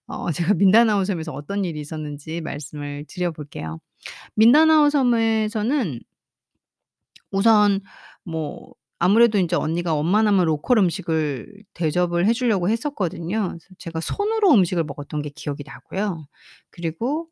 어 0.07 0.27
제가 0.53 0.55
민다나오 0.55 1.05
섬에서 1.05 1.33
어떤 1.33 1.65
일이 1.65 1.81
있었는지 1.81 2.41
말씀을 2.43 3.05
드려 3.09 3.33
볼게요. 3.33 3.81
민다나오 4.37 4.91
섬에서는 4.91 6.01
우선 7.33 7.81
뭐 8.25 8.73
아무래도 8.99 9.39
인제 9.39 9.57
언니가 9.57 9.97
웬만하면 9.97 10.47
로컬 10.47 10.79
음식을 10.79 11.65
대접을 11.75 12.27
해 12.27 12.33
주려고 12.33 12.69
했었거든요. 12.71 13.49
그래서 13.49 13.67
제가 13.79 14.01
손으로 14.01 14.53
음식을 14.55 14.85
먹었던 14.85 15.23
게 15.23 15.31
기억이 15.31 15.65
나고요. 15.67 16.27
그리고 16.71 17.29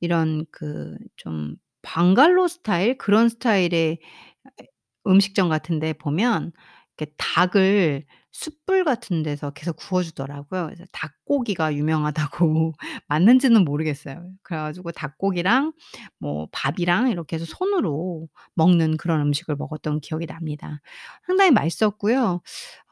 이런 0.00 0.46
그 0.52 0.96
좀 1.16 1.56
방갈로 1.82 2.48
스타일 2.48 2.98
그런 2.98 3.28
스타일의 3.30 4.00
음식점 5.06 5.48
같은 5.48 5.78
데 5.78 5.92
보면 5.92 6.52
이렇게 6.96 7.12
닭을 7.18 8.04
숯불 8.40 8.84
같은 8.84 9.22
데서 9.24 9.50
계속 9.50 9.76
구워 9.76 10.02
주더라고요. 10.02 10.66
그래서 10.66 10.84
닭고기가 10.92 11.74
유명하다고 11.74 12.72
맞는지는 13.08 13.64
모르겠어요. 13.64 14.30
그래 14.42 14.58
가지고 14.58 14.92
닭고기랑 14.92 15.72
뭐 16.18 16.46
밥이랑 16.52 17.10
이렇게 17.10 17.36
해서 17.36 17.44
손으로 17.46 18.28
먹는 18.54 18.96
그런 18.96 19.20
음식을 19.22 19.56
먹었던 19.56 20.00
기억이 20.00 20.26
납니다. 20.26 20.80
상당히 21.26 21.50
맛있었고요. 21.50 22.40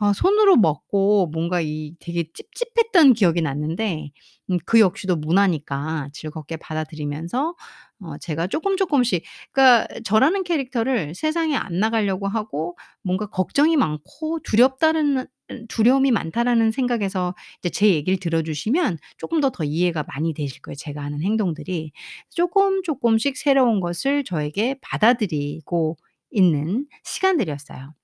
어 0.00 0.12
손으로 0.12 0.56
먹고 0.56 1.28
뭔가 1.32 1.60
이 1.60 1.94
되게 2.00 2.24
찝찝했던 2.32 3.14
기억이 3.14 3.40
났는데 3.42 4.10
음 4.50 4.58
그 4.64 4.78
역시도 4.80 5.16
문화니까 5.16 6.08
즐겁게 6.12 6.56
받아들이면서 6.56 7.54
어 8.00 8.18
제가 8.18 8.46
쪼끔 8.48 8.76
쪼끔씩 8.76 9.24
그러니까 9.52 9.88
저라는 10.04 10.44
캐릭터를 10.44 11.14
세상에 11.14 11.56
안 11.56 11.78
나가려고 11.80 12.28
하고 12.28 12.76
뭔가 13.02 13.26
걱정이 13.26 13.76
많고 13.76 14.40
두렵다는 14.44 15.26
두려움이 15.68 16.10
많다라는 16.12 16.70
생각에서 16.72 17.34
이제 17.60 17.70
제 17.70 17.88
얘기를 17.94 18.18
들어 18.18 18.42
주시면 18.42 18.98
쪼끔 19.18 19.40
더더 19.40 19.64
이해가 19.64 20.04
많이 20.08 20.34
되실 20.34 20.60
거예요, 20.62 20.76
제가 20.76 21.02
하는 21.02 21.22
행동들이. 21.22 21.92
쪼끔 22.30 22.82
쪼끔씩 22.82 23.36
새로운 23.36 23.80
것을 23.80 24.24
저에게 24.24 24.76
받아들이고 24.82 25.96
있는 26.32 26.86
시간들이었어요. 27.04 27.94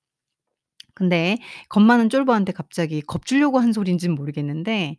근데 0.94 1.38
겁 1.68 1.83
많은 1.83 2.11
쫄보한테 2.11 2.52
갑자기 2.52 3.00
겁주려고 3.02 3.59
한 3.59 3.72
소리인지는 3.72 4.14
모르겠는데 4.14 4.96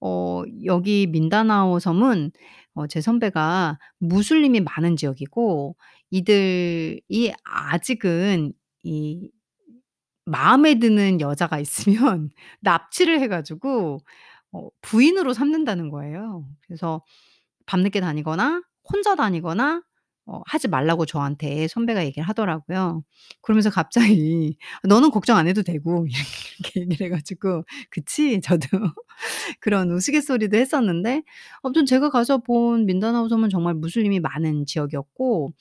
어 0.00 0.42
여기 0.64 1.06
민다나오 1.08 1.78
섬은 1.80 2.32
어 2.74 2.86
제 2.88 3.00
선배가 3.02 3.78
무슬림이 4.00 4.60
많은 4.60 4.96
지역이고 4.96 5.76
이들이 6.10 7.32
아직은 7.44 8.52
이 8.84 9.30
마음에 10.30 10.78
드는 10.78 11.20
여자가 11.20 11.58
있으면 11.60 12.30
납치를 12.60 13.20
해 13.20 13.28
가지고 13.28 14.00
어 14.52 14.68
부인으로 14.82 15.32
삼는다는 15.34 15.90
거예요. 15.90 16.46
그래서 16.66 17.02
밤늦게 17.66 18.00
다니거나 18.00 18.62
혼자 18.92 19.16
다니거나 19.16 19.82
어 20.26 20.40
하지 20.46 20.68
말라고 20.68 21.06
저한테 21.06 21.66
선배가 21.68 22.04
얘기를 22.04 22.28
하더라고요. 22.28 23.02
그러면서 23.42 23.70
갑자기 23.70 24.56
"너는 24.88 25.10
걱정 25.10 25.36
안 25.38 25.48
해도 25.48 25.62
되고." 25.62 26.06
이렇게 26.60 26.80
얘기를 26.82 27.06
해 27.06 27.10
가지고 27.10 27.64
"그치?" 27.90 28.40
저도 28.44 28.68
그런 29.60 29.90
우스갯소리도 29.92 30.56
했었는데 30.58 31.22
아무튼 31.62 31.86
제가 31.86 32.10
가서 32.10 32.38
본 32.38 32.86
민다나오 32.86 33.28
섬은 33.28 33.50
정말 33.50 33.74
무슬림이 33.74 34.20
많은 34.20 34.66
지역이었고 34.66 35.52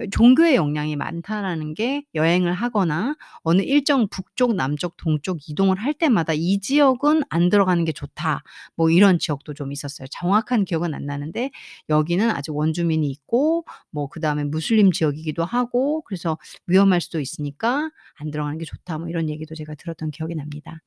어 0.00 0.04
'종교의 0.12 0.56
영향이 0.56 0.96
많다.'라는 0.96 1.74
게 1.74 2.04
여행을 2.14 2.52
하거나 2.54 3.16
어느 3.42 3.62
일정 3.62 4.08
북쪽, 4.08 4.54
남쪽, 4.56 4.96
동쪽 4.98 5.38
이동을 5.48 5.78
할 5.78 5.94
때마다 5.94 6.32
'이 6.34 6.60
지역은 6.60 7.22
안 7.30 7.48
들어가는 7.50 7.84
게 7.84 7.92
좋다.' 7.92 8.42
뭐 8.76 8.90
이런 8.90 9.18
지역도 9.18 9.54
좀 9.54 9.72
있었어요. 9.72 10.06
정확한 10.12 10.64
기억은 10.66 10.94
안 10.94 11.06
나는데 11.06 11.50
여기는 11.90 12.30
아직 12.30 12.52
원주민이 12.56 13.08
있고 13.10 13.64
뭐 13.90 14.05
그다음에 14.08 14.44
무슬림 14.44 14.92
지역이기도 14.92 15.44
하고 15.44 16.02
그래서 16.02 16.38
위험할 16.66 17.00
수도 17.00 17.20
있으니까 17.20 17.90
"안 18.14 18.30
들어가는 18.30 18.58
게 18.58 18.64
좋다." 18.64 18.98
뭐 18.98 19.08
이런 19.08 19.28
얘기도 19.28 19.54
제가 19.54 19.74
들었던 19.74 20.10
기억이 20.10 20.34
납니다. 20.34 20.80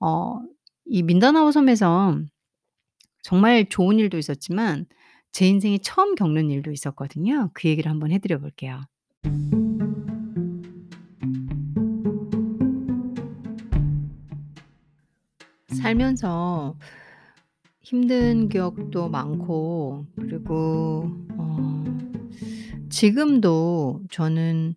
어 0.00 0.40
이 0.86 1.02
민다나오 1.02 1.50
섬에서 1.50 2.20
정말 3.22 3.68
좋은 3.68 3.98
일도 3.98 4.18
있었지만 4.18 4.86
제 5.32 5.46
인생에 5.48 5.78
처음 5.78 6.14
겪는 6.14 6.48
일도 6.50 6.70
있었거든요. 6.70 7.50
그 7.54 7.68
얘기를 7.68 7.90
한번 7.90 8.12
해 8.12 8.18
드려 8.18 8.38
볼게요. 8.38 8.82
살면서 15.68 16.78
힘든 17.82 18.48
기억도 18.48 19.08
많고 19.08 20.06
그리고 20.16 21.10
어 21.36 21.75
지금도 22.88 24.02
저는 24.10 24.74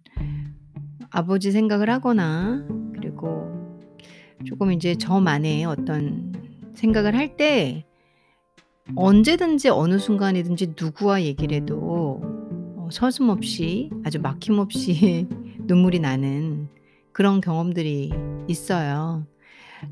아버지 1.11 1.51
생각을 1.51 1.89
하거나 1.89 2.65
그리고 2.93 3.47
쪼금 4.45 4.71
인제 4.71 4.95
저만의 4.95 5.65
어떤 5.65 6.33
생각을 6.75 7.15
할 7.15 7.35
때 7.37 7.85
언제든지 8.95 9.69
어느 9.69 9.99
순간이든지 9.99 10.73
누구와 10.79 11.21
얘기를 11.23 11.57
해도 11.57 12.21
어 12.77 12.89
서슴없이 12.91 13.91
아주 14.03 14.19
막힘없이 14.19 15.27
눈물이 15.67 15.99
나는 15.99 16.67
그런 17.13 17.39
경험들이 17.39 18.11
있어요. 18.47 19.25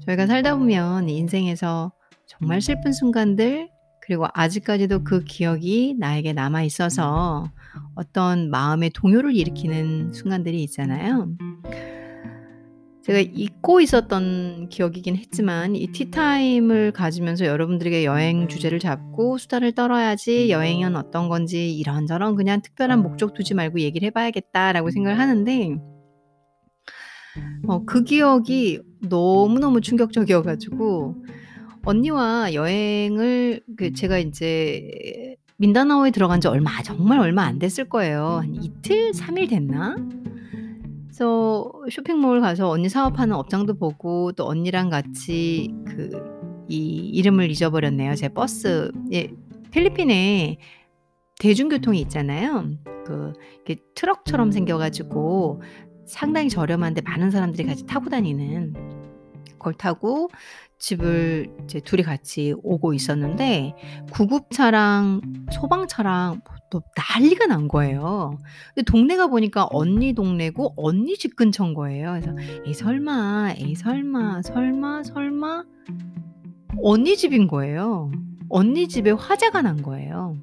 저희가 0.05 0.25
살다 0.27 0.57
보면 0.57 1.09
인생에서 1.09 1.91
정말 2.25 2.61
슬픈 2.61 2.91
순간들 2.91 3.69
그리고 4.01 4.25
아직까지도 4.33 5.03
그 5.03 5.23
기억이 5.23 5.95
나에게 5.99 6.33
남아 6.33 6.63
있어서 6.63 7.49
어떤 7.95 8.49
마음의 8.49 8.91
동요를 8.91 9.35
일으키는 9.35 10.13
순간들이 10.13 10.63
있잖아요. 10.63 11.29
제가 13.03 13.19
잊고 13.19 13.79
있었던 13.79 14.67
기억이긴 14.69 15.15
했지만 15.15 15.75
이 15.77 15.87
티타임을 15.87 16.91
가지면서 16.91 17.45
여러분들에게 17.45 18.03
여행 18.03 18.49
주제를 18.49 18.79
잡고 18.79 19.37
"수다를 19.37 19.71
떨어야지. 19.71 20.49
여행은 20.49 20.95
어떤 20.97 21.29
건지 21.29 21.73
이런저런 21.77 22.35
그냥 22.35 22.61
특별한 22.61 23.01
목적 23.01 23.33
두지 23.33 23.53
말고 23.53 23.79
얘기를 23.79 24.05
해 24.07 24.11
봐야겠다."라고 24.11 24.91
생각을 24.91 25.19
하는데 25.19 25.77
어 27.67 27.85
그 27.85 28.03
기억이 28.03 28.79
너무너무 29.01 29.81
충격적이어 29.81 30.41
가지고 30.43 31.15
언니와 31.85 32.53
여행을 32.53 33.61
그 33.77 33.93
제가 33.93 34.17
인제 34.19 35.35
민다나오에 35.57 36.11
들어간 36.11 36.39
지 36.41 36.47
얼마 36.47 36.81
정말 36.83 37.19
얼마 37.19 37.43
안 37.43 37.59
됐을 37.59 37.89
거예요. 37.89 38.39
한 38.41 38.55
이틀, 38.55 39.11
3일 39.11 39.49
됐나? 39.49 39.97
그래서 41.05 41.71
쇼핑몰 41.91 42.41
가서 42.41 42.69
언니 42.69 42.89
사업하는 42.89 43.35
업장도 43.35 43.79
보고 43.79 44.31
또 44.33 44.47
언니랑 44.47 44.89
같이 44.89 45.73
그 45.85 46.37
이 46.67 47.09
이름을 47.13 47.49
잊어버렸네요. 47.51 48.15
제 48.15 48.29
버스 48.29 48.91
예 49.13 49.29
필리핀에 49.71 50.57
대중교통이 51.39 51.99
있잖아요. 52.01 52.69
그 53.05 53.33
트럭처럼 53.95 54.51
생겨 54.51 54.77
가지고 54.77 55.61
상당히 56.05 56.49
저렴한데 56.49 57.01
많은 57.01 57.31
사람들이 57.31 57.65
같이 57.67 57.85
타고 57.85 58.09
다니는 58.09 58.73
그 58.73 58.96
걸 59.59 59.73
타고 59.73 60.29
집을 60.79 61.49
이제 61.63 61.79
둘이 61.79 62.03
같이 62.03 62.53
오고 62.63 62.93
있었는데 62.93 63.73
구급차랑 64.11 65.21
소방차랑 65.51 66.41
뭐또 66.45 66.85
난리가 66.95 67.47
난 67.47 67.67
거예요. 67.67 68.37
근데 68.75 68.83
동네가 68.83 69.27
보니까 69.27 69.67
언니 69.71 70.13
동네고 70.13 70.73
언니 70.77 71.17
집 71.17 71.35
근처인 71.35 71.73
거예요. 71.73 72.11
그래서 72.11 72.35
'에이 72.65 72.73
설마, 72.73 73.53
에이 73.57 73.75
설마, 73.75 74.41
설마, 74.43 75.03
설마' 75.03 75.65
언니 76.83 77.17
집인 77.17 77.47
거예요. 77.47 78.11
언니 78.49 78.87
집에 78.87 79.11
화재가 79.11 79.61
난 79.63 79.81
거예요. 79.81 80.37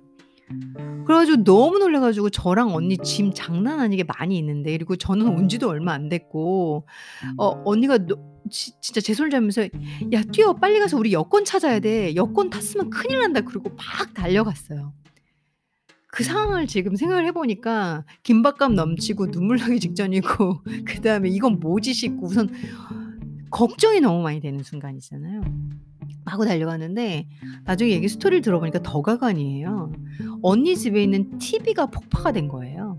그래 1.07 1.17
가지고 1.19 1.45
너무 1.45 1.79
놀라 1.79 2.01
가지고 2.01 2.31
저랑 2.31 2.75
언니 2.75 2.97
짐 2.99 3.33
장난 3.35 3.81
아니게 3.81 4.05
많이 4.05 4.38
있는데 4.38 4.73
그리고 4.73 4.97
저는 4.97 5.29
온 5.29 5.49
지도 5.49 5.69
얼마 5.69 5.93
안 5.93 6.09
됐고 6.09 6.87
어 7.38 7.62
언니가 7.64 7.99
노 7.99 8.35
지 8.51 8.73
진짜 8.81 9.01
제 9.01 9.14
손을 9.14 9.31
잡으면서 9.31 9.62
"야 10.12 10.23
뛰어. 10.31 10.53
빨리 10.53 10.79
가서 10.79 10.99
우리 10.99 11.12
여권 11.12 11.45
찾아야 11.45 11.81
돼. 11.81 12.14
여권 12.14 12.51
탔으면 12.51 12.90
큰일 12.90 13.21
난다." 13.21 13.40
그러고 13.40 13.71
막 13.71 14.12
달려갔어요. 14.14 14.93
그 16.09 16.23
상황을 16.23 16.67
지금 16.67 16.95
생각을 16.95 17.27
해 17.27 17.33
보니까 17.33 18.05
긴박감 18.23 18.75
넘치고 18.75 19.31
눈물 19.31 19.59
나기 19.59 19.81
직전이고 19.81 20.62
그 20.87 21.01
다음에 21.01 21.29
'이건 21.29 21.59
뭐지?' 21.61 21.95
싶고 21.95 22.27
우선 22.27 22.51
걱정이 23.55 24.01
너무 24.01 24.21
많이 24.21 24.40
되는 24.40 24.64
순간 24.64 24.97
있잖아요. 24.97 25.40
마구 26.25 26.45
달려가는데 26.45 27.29
나중에 27.64 27.93
얘기 27.93 28.09
스토리를 28.09 28.43
들어보니까 28.43 28.83
더 28.83 29.01
가관이에요. 29.01 29.93
언니 30.43 30.77
집에 30.77 31.05
있는 31.05 31.38
TV가 31.38 31.87
폭파가 31.87 32.33
된 32.33 32.49
거예요. 32.49 32.99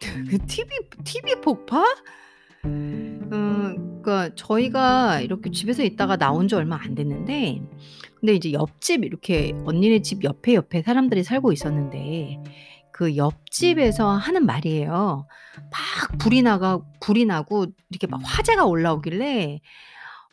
그 0.28 0.38
TV 0.44 0.68
TV 1.04 1.36
폭파? 1.40 1.84
음 2.64 4.00
그러니까 4.02 4.34
저희가 4.34 5.20
이렇게 5.20 5.52
집에서 5.52 5.84
있다가 5.84 6.16
나온 6.16 6.48
지 6.48 6.56
얼마 6.56 6.76
안 6.82 6.96
됐는데 6.96 7.62
근데 8.18 8.34
이제 8.34 8.52
옆집 8.52 9.04
이렇게 9.04 9.54
언니네 9.64 10.02
집 10.02 10.24
옆에, 10.24 10.54
옆에 10.54 10.82
사람들이 10.82 11.22
살고 11.22 11.52
있었는데 11.52 12.42
그 12.94 13.16
옆집에서 13.16 14.08
하는 14.08 14.46
말이에요. 14.46 15.26
막 15.58 16.18
불이 16.18 16.42
나가 16.42 16.80
불이 17.00 17.24
나고 17.24 17.66
이렇게 17.90 18.06
막 18.06 18.20
화재가 18.22 18.66
올라오길래 18.66 19.60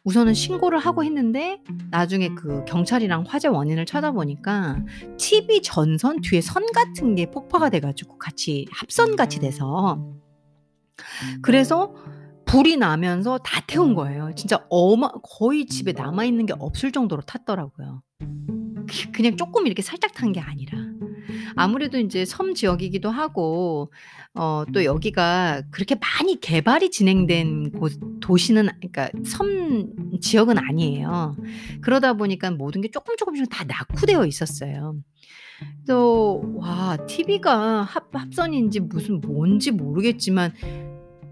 우선은 0.04 0.36
신고를 0.36 0.78
하고 0.78 1.04
했는데 1.04 1.60
나중에 1.90 2.30
그 2.36 2.64
경찰이랑 2.66 3.24
화재 3.28 3.48
원인을 3.48 3.88
찾아보니까 3.88 4.78
TV 5.18 5.64
전선 5.64 6.22
뒤에 6.22 6.42
선 6.42 6.64
같은 6.72 7.16
게 7.16 7.32
폭파가 7.32 7.70
돼 7.70 7.80
가지고 7.80 8.20
같이 8.20 8.68
합선 8.72 9.16
같이 9.16 9.40
돼서 9.40 10.00
그래서 11.42 11.96
불이 12.46 12.78
나면서 12.78 13.40
다 13.40 13.62
태운 13.66 13.96
거예요. 13.96 14.34
진짜 14.36 14.64
어마 14.70 15.10
거의 15.24 15.66
집에 15.66 15.94
남아 15.94 16.26
있는 16.26 16.46
게 16.46 16.54
없을 16.60 16.92
정도로 16.92 17.24
탔더라고요. 17.24 18.04
그 18.88 19.12
그냥 19.12 19.36
쪼끔 19.36 19.66
이렇게 19.66 19.82
살짝 19.82 20.14
탄 20.14 20.32
게 20.32 20.40
아니라. 20.40 20.91
아무래도 21.56 21.98
인제 21.98 22.26
섬 22.26 22.54
지역이기도 22.54 23.10
하고 23.10 23.92
어 24.34 24.66
또 24.74 24.86
여기가 24.86 25.64
그렇게 25.72 25.96
많이 25.96 26.40
개발이 26.40 26.92
진행된 26.92 27.72
곳 27.74 27.94
도시는 28.22 28.70
그러니까 28.80 29.10
섬 29.26 29.90
지역은 30.22 30.58
아니에요. 30.58 31.36
그러다 31.82 32.14
보니까 32.14 32.52
모든 32.52 32.82
게 32.82 32.90
쪼끔 32.90 33.18
쪼끔씩 33.18 33.50
다 33.50 33.66
낙후되어 33.66 34.26
있었어요. 34.26 34.96
그래서 35.86 36.42
와 36.56 36.98
TV가 37.08 37.84
합 37.84 38.16
합선인지 38.16 38.82
무슨 38.82 39.22
뭔지 39.22 39.72
모르겠지만 39.72 40.54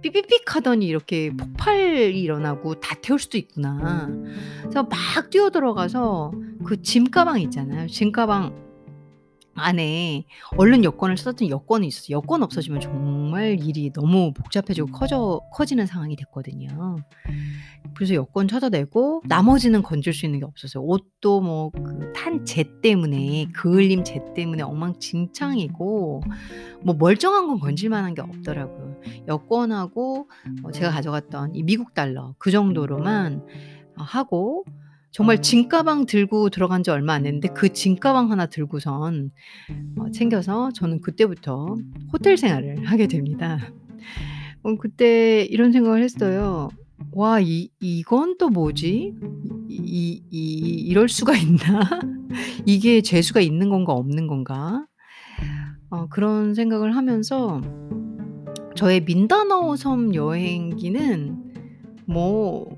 삐삐삐 0.01 0.41
하더니 0.47 0.87
이렇게 0.87 1.31
폭발이 1.35 2.19
일어나고 2.21 2.75
다 2.79 2.95
태울 3.01 3.19
수도 3.19 3.37
있구나. 3.37 4.09
그래서 4.61 4.83
막 4.83 5.29
뛰어들어가서 5.29 6.31
그 6.65 6.81
짐 6.81 7.05
가방 7.11 7.41
있잖아요. 7.41 7.87
짐 7.87 8.11
가방 8.11 8.53
안에 9.59 10.25
얼른 10.57 10.83
여권을 10.83 11.15
찾았더니 11.15 11.51
여권이 11.51 11.87
있었어요. 11.87 12.17
여권 12.17 12.43
없어지면 12.43 12.81
정말 12.81 13.59
일이 13.59 13.91
너무 13.91 14.33
복잡해지고 14.33 14.91
커져 14.91 15.41
커지는 15.51 15.85
상황이 15.85 16.15
됐거든요. 16.15 16.97
그래서 17.95 18.13
여권 18.13 18.47
찾아내고 18.47 19.23
나머지는 19.25 19.81
건질 19.81 20.13
수 20.13 20.25
있는 20.25 20.39
게 20.39 20.45
없었어요. 20.45 20.83
옷도 20.83 21.41
뭐 21.41 21.71
그 21.71 22.13
탄재 22.13 22.81
때문에 22.81 23.47
그을림 23.53 24.03
재 24.03 24.21
때문에 24.35 24.63
엉망진창이고 24.63 26.21
뭐 26.81 26.95
멀쩡한 26.95 27.47
건 27.47 27.59
건질 27.59 27.89
만한 27.89 28.13
게 28.13 28.21
없더라고요. 28.21 28.95
여권하고 29.27 30.29
어 30.63 30.71
제가 30.71 30.91
가져갔던 30.91 31.55
이 31.55 31.63
미국 31.63 31.93
달러 31.93 32.33
그 32.37 32.51
정도로만 32.51 33.45
어 33.97 34.03
하고 34.03 34.65
정말 35.11 35.41
짐가방 35.41 36.05
들고 36.05 36.49
들어간 36.49 36.83
지 36.83 36.91
얼마 36.91 37.13
안 37.13 37.23
됐는데 37.23 37.49
그 37.49 37.73
짐가방 37.73 38.31
하나 38.31 38.45
들고선 38.45 39.31
어 39.97 40.11
챙겨서 40.11 40.71
저는 40.71 41.01
그때부터 41.01 41.75
호텔 42.13 42.37
생활을 42.37 42.83
하게 42.89 43.07
됩니다. 43.07 43.59
어 44.63 44.75
그때 44.77 45.43
이런 45.45 45.71
생각을 45.71 46.03
했어요. 46.03 46.69
'와 47.13 47.39
이 47.39 47.69
이건 47.79 48.37
또 48.37 48.49
뭐지? 48.49 49.13
이 49.69 50.21
이 50.31 50.85
이럴 50.87 51.09
수가 51.09 51.35
있나? 51.35 51.79
이게 52.65 53.01
재수가 53.01 53.41
있는 53.41 53.69
건가 53.69 53.93
없는 53.93 54.27
건가?' 54.27 54.85
어 55.89 56.07
그런 56.09 56.53
생각을 56.53 56.95
하면서 56.95 57.61
저의 58.75 59.01
민다나오 59.03 59.75
섬 59.75 60.13
여행기는 60.13 61.37
뭐 62.05 62.69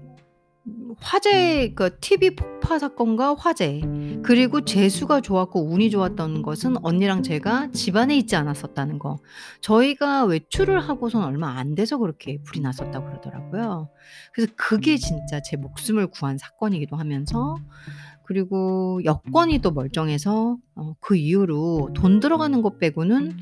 화재 1.02 1.74
그 1.76 1.98
TV 2.00 2.36
폭파 2.36 2.78
사건과 2.80 3.34
화재 3.36 3.82
그리고 4.24 4.64
재수가 4.64 5.22
좋았고 5.22 5.68
운이 5.72 5.90
좋았던 5.90 6.44
것은 6.44 6.76
언니랑 6.86 7.24
제가 7.24 7.72
집 7.72 7.96
안에 7.96 8.16
있지 8.18 8.36
않았었다는 8.36 9.00
거. 9.00 9.20
저희가 9.62 10.26
외출을 10.26 10.80
하고선 10.80 11.24
얼마 11.24 11.58
안 11.58 11.74
돼서 11.76 11.98
그렇게 11.98 12.38
불이 12.44 12.62
났었다고 12.62 13.08
그러더라고요. 13.08 13.90
그래서 14.34 14.52
그게 14.56 14.98
진짜 14.98 15.42
제 15.42 15.58
목숨을 15.58 16.08
구한 16.08 16.38
사건이기도 16.38 16.96
하면서 16.96 17.56
그리고 18.24 19.02
여건이 19.04 19.60
또 19.60 19.72
멀쩡해서 19.72 20.58
어 20.76 20.94
그 21.00 21.16
이후로 21.16 21.90
돈 21.96 22.20
들어가는 22.20 22.62
것 22.62 22.78
빼고는 22.80 23.38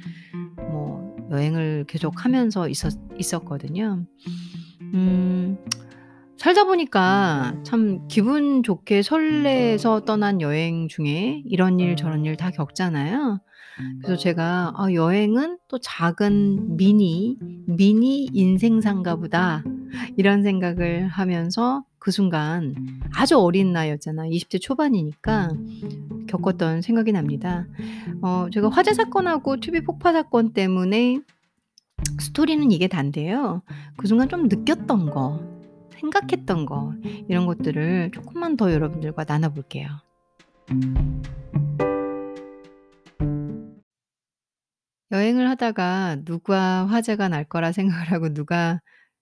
뭐 0.71 1.15
여행을 1.31 1.85
계속 1.87 2.23
하면서 2.25 2.67
있었 2.69 2.93
있었거든요. 3.19 4.05
음 4.93 5.57
살다 6.39 6.63
보니까 6.63 7.53
참 7.63 8.07
기분 8.07 8.63
좋게 8.63 9.01
설레서 9.01 10.05
떠난 10.05 10.39
여행 10.41 10.87
중에 10.87 11.43
이런 11.45 11.79
일 11.79 11.95
저런 11.97 12.25
일 12.25 12.37
다 12.37 12.49
겪잖아요. 12.51 13.39
그래서 14.01 14.17
제가 14.17 14.73
'아 14.75 14.93
여행은 14.93 15.57
또 15.67 15.79
작은 15.79 16.77
미니, 16.77 17.37
미니 17.67 18.29
인생사인가 18.33 19.17
보다.' 19.17 19.63
이런 20.17 20.43
생각을 20.43 21.07
하면서 21.09 21.83
그 21.99 22.11
순간 22.11 22.75
아주 23.13 23.37
어린 23.37 23.73
나이였잖아요. 23.73 24.31
20대 24.31 24.59
초반이니까 24.59 25.51
겪었던 26.27 26.81
생각이 26.81 27.11
납니다. 27.11 27.65
어 28.21 28.47
제가 28.53 28.69
화재 28.69 28.93
사건하고 28.93 29.59
TV 29.59 29.81
폭파 29.81 30.13
사건 30.13 30.53
때문에 30.53 31.19
스토리는 32.19 32.71
이게 32.71 32.87
다인데요. 32.87 33.61
그 33.97 34.07
순간 34.07 34.29
좀 34.29 34.47
느꼈던 34.47 35.09
거, 35.11 35.41
생각했던 35.99 36.65
거 36.65 36.93
이런 37.27 37.45
것들을 37.45 38.11
쪼끔만 38.11 38.57
더 38.57 38.71
여러분들과 38.71 39.25
나눠 39.25 39.49
볼게요. 39.49 39.89
여행을 45.11 45.49
하다가 45.49 46.17
누가 46.23 46.85
화재가 46.87 47.29
날 47.29 47.43
거라 47.43 47.71
생각을 47.71 48.11
하고 48.11 48.33
누가 48.33 48.79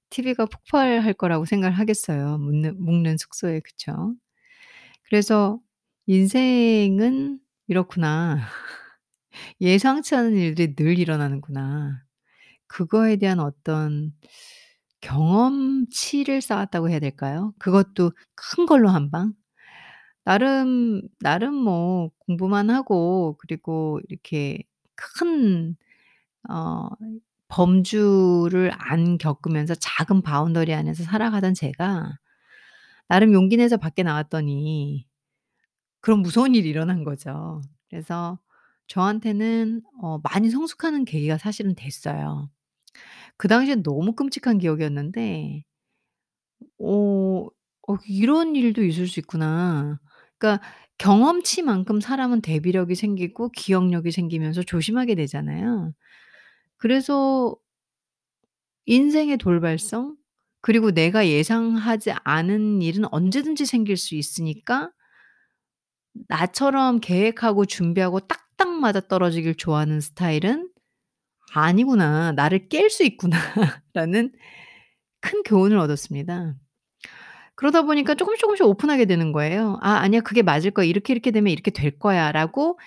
TV가 0.10 0.46
폭발할 0.46 1.14
거라고 1.14 1.46
생각을 1.46 1.78
하겠어요. 1.78 2.38
묵는 2.38 2.84
묵는 2.84 3.18
숙소에 3.18 3.62
그쵸? 3.62 4.14
그래서 5.10 5.60
'인생은 6.08 7.40
이렇구나. 7.68 8.40
예상치 9.62 10.16
않은 10.16 10.36
일들이 10.38 10.76
늘 10.76 11.00
일어나는구나.' 11.00 12.04
그거에 12.68 13.18
대한 13.18 13.40
어떤 13.40 14.14
경험치를 15.02 16.42
쌓았다고 16.42 16.90
해야 16.90 17.00
될까요? 17.00 17.54
그것도 17.60 18.12
큰 18.36 18.66
걸로 18.66 18.90
한 18.90 19.12
방. 19.12 19.34
나름 20.26 21.02
나름 21.20 21.56
뭐 21.56 22.12
공부만 22.20 22.70
하고 22.70 23.38
그리고 23.40 24.00
이렇게 24.10 24.64
큰 24.96 25.78
어 26.50 26.90
범주를 27.50 28.72
안 28.78 29.18
겪으면서 29.20 29.76
작은 29.76 30.22
boundary 30.24 30.74
안에서 30.74 31.04
살아가던 31.04 31.54
제가 31.56 32.18
나름 33.08 33.34
용기 33.34 33.58
내서 33.58 33.78
밖에 33.78 34.04
나왔더니 34.04 35.06
그런 36.02 36.22
무서운 36.22 36.56
일이 36.56 36.70
일어난 36.70 37.04
거죠. 37.04 37.62
그래서 37.90 38.40
저한테는 38.88 39.82
어 40.02 40.20
많이 40.24 40.50
성숙하는 40.50 41.06
계기가 41.06 41.38
사실은 41.38 41.76
됐어요. 41.76 42.50
그 43.38 43.48
당시엔 43.48 43.84
너무 43.84 44.14
끔찍한 44.14 44.58
기억이었는데 44.60 45.64
어 46.80 47.48
'어 47.90 47.98
이런 48.08 48.56
일도 48.56 48.84
있을 48.84 49.08
수 49.08 49.20
있구나.' 49.20 50.00
그러니까 50.38 50.64
경험치만큼 51.00 52.00
사람은 52.02 52.42
대비력이 52.42 52.96
생기고 52.96 53.50
기억력이 53.52 54.12
생기면서 54.12 54.64
조심하게 54.64 55.16
되잖아요. 55.16 55.94
그래서 56.78 57.56
인생의 58.86 59.38
돌발성 59.38 60.16
그리고 60.62 60.92
내가 60.92 61.28
예상하지 61.28 62.12
않은 62.24 62.82
일은 62.82 63.06
언제든지 63.14 63.66
생길 63.66 63.98
수 63.98 64.16
있으니까 64.16 64.92
나처럼 66.28 67.00
계획하고 67.00 67.66
준비하고 67.66 68.22
딱딱 68.22 68.70
맞아떨어지길 68.80 69.56
좋아하는 69.56 70.00
스타일은' 70.02 70.70
아니구나. 71.54 72.32
나를 72.34 72.68
깰 72.70 72.90
수 72.90 73.04
있구나.'라는 73.04 74.32
큰 75.22 75.44
교훈을 75.44 75.78
얻었습니다. 75.80 76.56
그러다 77.56 77.82
보니까 77.84 78.16
쪼금씩 78.16 78.40
쪼금씩 78.42 78.66
오픈하게 78.66 79.06
되는 79.06 79.32
거예요. 79.32 79.78
'아 79.82 79.94
아니야. 79.98 80.22
그게 80.22 80.42
맞을 80.44 80.72
거야. 80.72 80.86
이렇게 80.86 81.14
이렇게 81.14 81.32
되면 81.32 81.52
이렇게 81.52 81.72
될 81.72 81.98
거야.'라고 82.00 82.80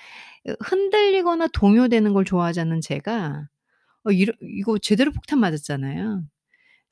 으 0.48 0.56
흔들리거나 0.64 1.48
동요되는 1.54 2.12
걸 2.14 2.24
좋아하지 2.26 2.60
않는 2.62 2.80
제가 2.82 3.48
어 4.06 4.12
이러 4.12 4.32
이거 4.42 4.78
제대로 4.78 5.12
폭탄 5.12 5.40
맞았잖아요. 5.40 6.22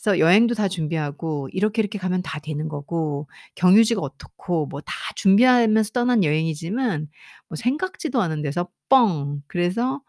그래서 0.02 0.18
여행도 0.20 0.54
다 0.54 0.68
준비하고 0.68 1.48
이렇게 1.52 1.82
이렇게 1.82 1.98
가면 1.98 2.22
다 2.22 2.38
되는 2.40 2.68
거고 2.68 3.28
경유지가 3.56 4.00
어떻고 4.02 4.66
뭐 4.68 4.80
다 4.82 4.94
준비하면서 5.16 5.90
떠난 5.92 6.24
여행이지만 6.24 7.08
뭐 7.48 7.56
생각지도 7.56 8.22
않은 8.22 8.42
데서 8.42 8.68
뻥. 8.90 9.42
그래서 9.48 10.02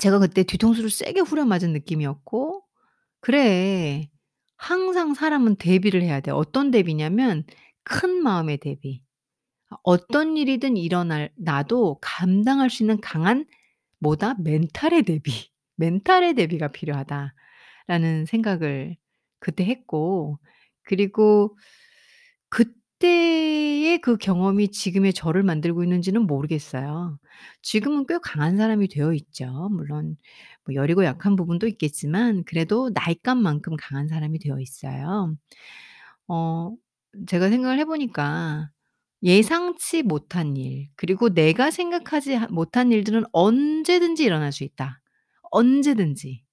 제가 0.00 0.20
그때 0.20 0.44
뒤통수를 0.44 0.90
세게 0.90 1.20
후려맞은 1.22 1.72
느낌이었고 1.74 2.64
'그래. 3.22 4.10
항상 4.58 5.14
사람은 5.14 5.56
대비를 5.56 6.02
해야 6.02 6.20
돼.' 6.20 6.32
어떤 6.32 6.70
대비냐면 6.72 7.44
큰 7.84 8.22
마음의 8.22 8.58
대비. 8.58 9.02
아 9.70 9.76
어떤 9.84 10.36
일이든 10.38 10.76
일어날 10.78 11.32
나도 11.36 11.98
감당할 12.02 12.70
수 12.70 12.82
있는 12.84 13.00
강한 13.02 13.46
뭐다? 14.00 14.36
'멘탈의 14.40 15.04
대비. 15.04 15.32
멘탈의 15.76 16.34
대비가 16.36 16.68
필요하다.'라는 16.68 18.26
생각을 18.26 18.96
그때 19.40 19.64
했고 19.66 20.38
그리고 20.84 21.58
그 22.50 22.64
때의 23.00 24.00
그 24.00 24.16
경험이 24.18 24.70
지금의 24.70 25.14
저를 25.14 25.42
만들고 25.44 25.82
있는지는 25.84 26.26
모르겠어요. 26.28 27.18
지금은 27.62 28.06
꽤 28.08 28.18
강한 28.22 28.56
사람이 28.58 28.88
되어 28.88 29.14
있죠. 29.14 29.68
물론 29.72 30.16
뭐 30.66 30.74
여리고 30.76 31.04
약한 31.04 31.36
부분도 31.36 31.66
있겠지만 31.68 32.44
그래도 32.44 32.90
나이값만큼 32.94 33.76
강한 33.78 34.08
사람이 34.08 34.38
되어 34.40 34.60
있어요. 34.60 35.36
어 36.28 36.72
제가 37.28 37.50
생각을 37.50 37.78
해 37.80 37.84
보니까 37.86 38.70
예상치 39.22 40.02
못한 40.04 40.56
일 40.56 40.88
그리고 40.96 41.30
내가 41.34 41.70
생각하지 41.70 42.34
하 42.34 42.46
못한 42.48 42.92
일들은 42.92 43.24
언제든지 43.32 44.24
일어날 44.24 44.52
수 44.52 44.64
있다. 44.64 45.00
언제든지. 45.52 46.44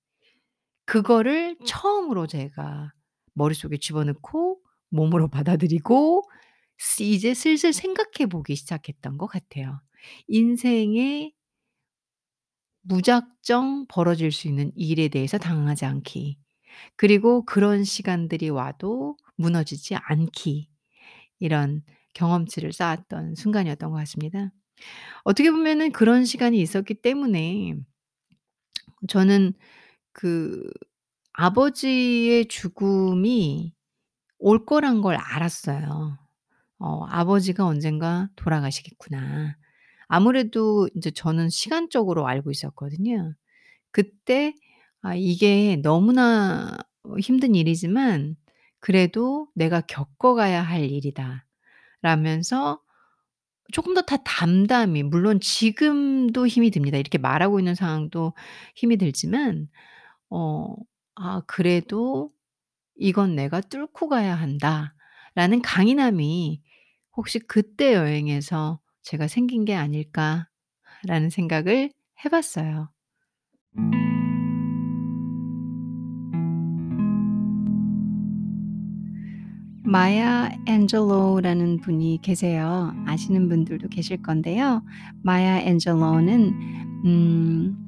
그거를 0.86 1.57
처음으로 1.65 2.27
제가 2.27 2.91
머릿속에 3.33 3.77
집어넣고 3.77 4.60
몸으로 4.89 5.28
받아들이고 5.30 6.23
스 6.78 7.04
이제 7.04 7.34
슬슬 7.34 7.73
생각해 7.73 8.28
보기 8.30 8.56
시작했던 8.56 9.17
것 9.17 9.28
같아요. 9.28 9.82
인생에 10.28 11.32
무작정 12.82 13.86
벌어질 13.88 14.32
수 14.32 14.47
있는 14.47 14.71
일에 14.76 15.08
대해서 15.10 15.38
당황하지 15.38 15.86
않기. 15.86 16.38
그리고 16.95 17.45
그런 17.45 17.84
시간들이 17.84 18.50
와도 18.50 19.17
무너지지 19.38 19.95
않기. 19.95 20.69
이런 21.39 21.84
경험치를 22.15 22.73
쌓았던 22.73 23.36
순간이었던 23.36 23.91
것 23.91 23.97
같습니다. 23.97 24.52
어떻게 25.23 25.52
보면은 25.52 25.91
그런 25.91 26.26
시간이 26.26 26.60
있었기 26.62 26.95
때문에 26.95 27.76
저는 29.08 29.54
그 30.13 30.69
아버지의 31.34 32.47
죽음이 32.47 33.73
올 34.39 34.65
거란 34.65 35.02
걸 35.02 35.15
알았어요. 35.17 36.17
어 36.80 37.06
'아버지가 37.10 37.65
언젠가 37.65 38.30
돌아가시겠구나.' 38.38 39.58
아무래도 40.10 40.89
인제 40.95 41.12
저는 41.12 41.50
시간적으로 41.50 42.28
알고 42.28 42.52
있었거든요. 42.52 43.36
그때 43.91 44.56
'아 45.04 45.15
이게 45.15 45.78
너무나 45.84 46.78
어 47.04 47.17
힘든 47.19 47.56
일이지만 47.56 48.36
그래도 48.82 49.50
내가 49.56 49.82
겪어 49.82 50.36
가야 50.36 50.63
할 50.63 50.84
일이다.' 50.91 51.45
라면서 52.04 52.82
조금 53.73 53.93
더다 53.95 54.17
담담히 54.26 55.04
물론 55.04 55.39
지금도 55.41 56.47
힘이 56.47 56.71
듭니다. 56.71 56.97
이렇게 57.00 57.17
말하고 57.19 57.60
있는 57.60 57.76
상황도 57.76 58.34
힘이 58.76 58.97
들지만 58.97 59.69
어 60.32 60.76
'아 61.15 61.41
그래도 61.47 62.32
이건 62.97 63.36
내가 63.36 63.62
뚫고 63.62 64.10
가야 64.10 64.36
한다.'라는 64.36 65.62
강인함이 65.62 66.62
혹시 67.15 67.39
그때 67.39 67.93
여행에서 67.93 68.79
제가 69.03 69.27
생긴 69.27 69.65
게 69.65 69.75
아닐까 69.75 70.47
라는 71.05 71.29
생각을 71.29 71.91
해 72.25 72.29
봤어요. 72.29 72.89
마야 79.83 80.51
앤젤로라는 80.67 81.79
분이 81.79 82.19
계세요. 82.21 82.93
아시는 83.05 83.47
분들도 83.47 83.88
계실 83.88 84.21
건데요. 84.21 84.83
마야 85.23 85.60
앤젤로는 85.60 86.51
음 87.05 87.87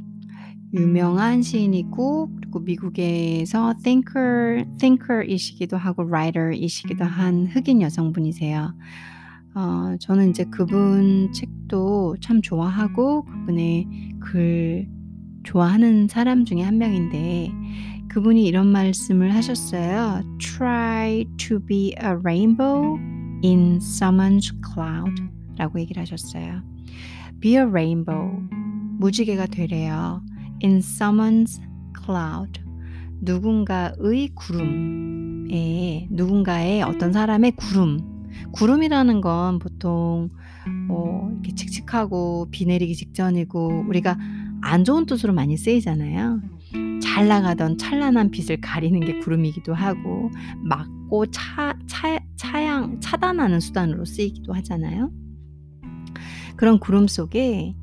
유명한 0.73 1.41
시인이고 1.41 2.29
그리고 2.35 2.59
미국에서 2.59 3.73
thinker 3.83 4.65
thinker이시기도 4.77 5.77
하고 5.77 6.03
writer이시기도 6.03 7.05
한 7.05 7.47
흑인 7.47 7.81
여성분이세요. 7.81 8.75
어 9.55 9.95
저는 9.99 10.27
인제 10.27 10.45
그분 10.51 11.31
책도 11.33 12.17
참 12.21 12.41
좋아하고 12.41 13.23
그분의 13.25 13.87
글 14.19 14.87
좋아하는 15.43 16.07
사람 16.07 16.45
중에 16.45 16.61
한 16.61 16.77
명인데 16.77 17.51
그분이 18.09 18.45
이런 18.45 18.67
말씀을 18.67 19.33
하셨어요. 19.33 20.21
"Try 20.37 21.25
to 21.37 21.59
be 21.65 21.95
a 22.03 22.11
rainbow 22.21 22.97
in 23.43 23.79
someone's 23.79 24.53
cloud." 24.71 25.19
라고 25.57 25.79
얘기를 25.79 25.99
하셨어요. 26.01 26.61
"Be 27.39 27.53
a 27.55 27.61
rainbow." 27.61 28.39
무지개가 28.99 29.47
되래요. 29.47 30.21
"In 30.63 30.77
someone's 30.79 31.61
cloud." 32.03 32.61
누군가의 33.21 34.29
구름에 34.35 36.07
누군가의 36.11 36.83
어떤 36.83 37.11
사람의 37.11 37.51
구름. 37.53 37.99
구름이라는 38.51 39.21
건 39.21 39.59
보통 39.59 40.29
뭐 40.87 41.29
이렇게 41.31 41.55
칙칙하고 41.55 42.47
비 42.51 42.65
내리기 42.65 42.95
직전이고 42.95 43.85
우리가 43.87 44.17
안 44.61 44.83
좋은 44.83 45.05
뜻으로 45.05 45.33
많이 45.33 45.57
쓰이잖아요. 45.57 46.41
잘 47.01 47.27
나가던 47.27 47.77
찬란한 47.77 48.31
빛을 48.31 48.61
가리는 48.61 48.99
게 49.01 49.19
구름이기도 49.19 49.73
하고 49.73 50.29
막고 50.63 51.25
차 51.27 51.75
차 51.87 52.19
차양 52.37 53.01
차단하는 53.01 53.59
수단으로 53.59 54.05
쓰이기도 54.05 54.53
하잖아요. 54.53 55.11
그런 56.55 56.79
구름 56.79 57.07
속에 57.07 57.75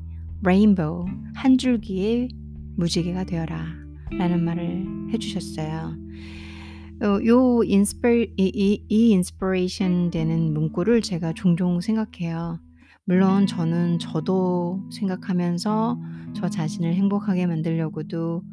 레인보우 0.43 1.05
한 1.35 1.57
줄기의 1.57 2.29
무지개가 2.77 3.25
되어라 3.25 3.65
라는 4.11 4.43
말을 4.43 4.85
해 5.11 5.17
주셨어요. 5.17 5.95
어요 7.01 7.63
inspi 7.63 8.33
이 8.37 8.51
이 8.55 8.85
이 8.89 9.11
inspiration 9.11 10.09
되는 10.09 10.53
문구를 10.53 11.01
제가 11.01 11.33
종종 11.33 11.79
생각해요. 11.81 12.59
물론 13.05 13.45
저는 13.45 13.99
저도 13.99 14.81
생각하면서 14.91 15.99
저 16.35 16.49
자신을 16.49 16.93
행복하게 16.95 17.45
만들려고도 17.45 18.43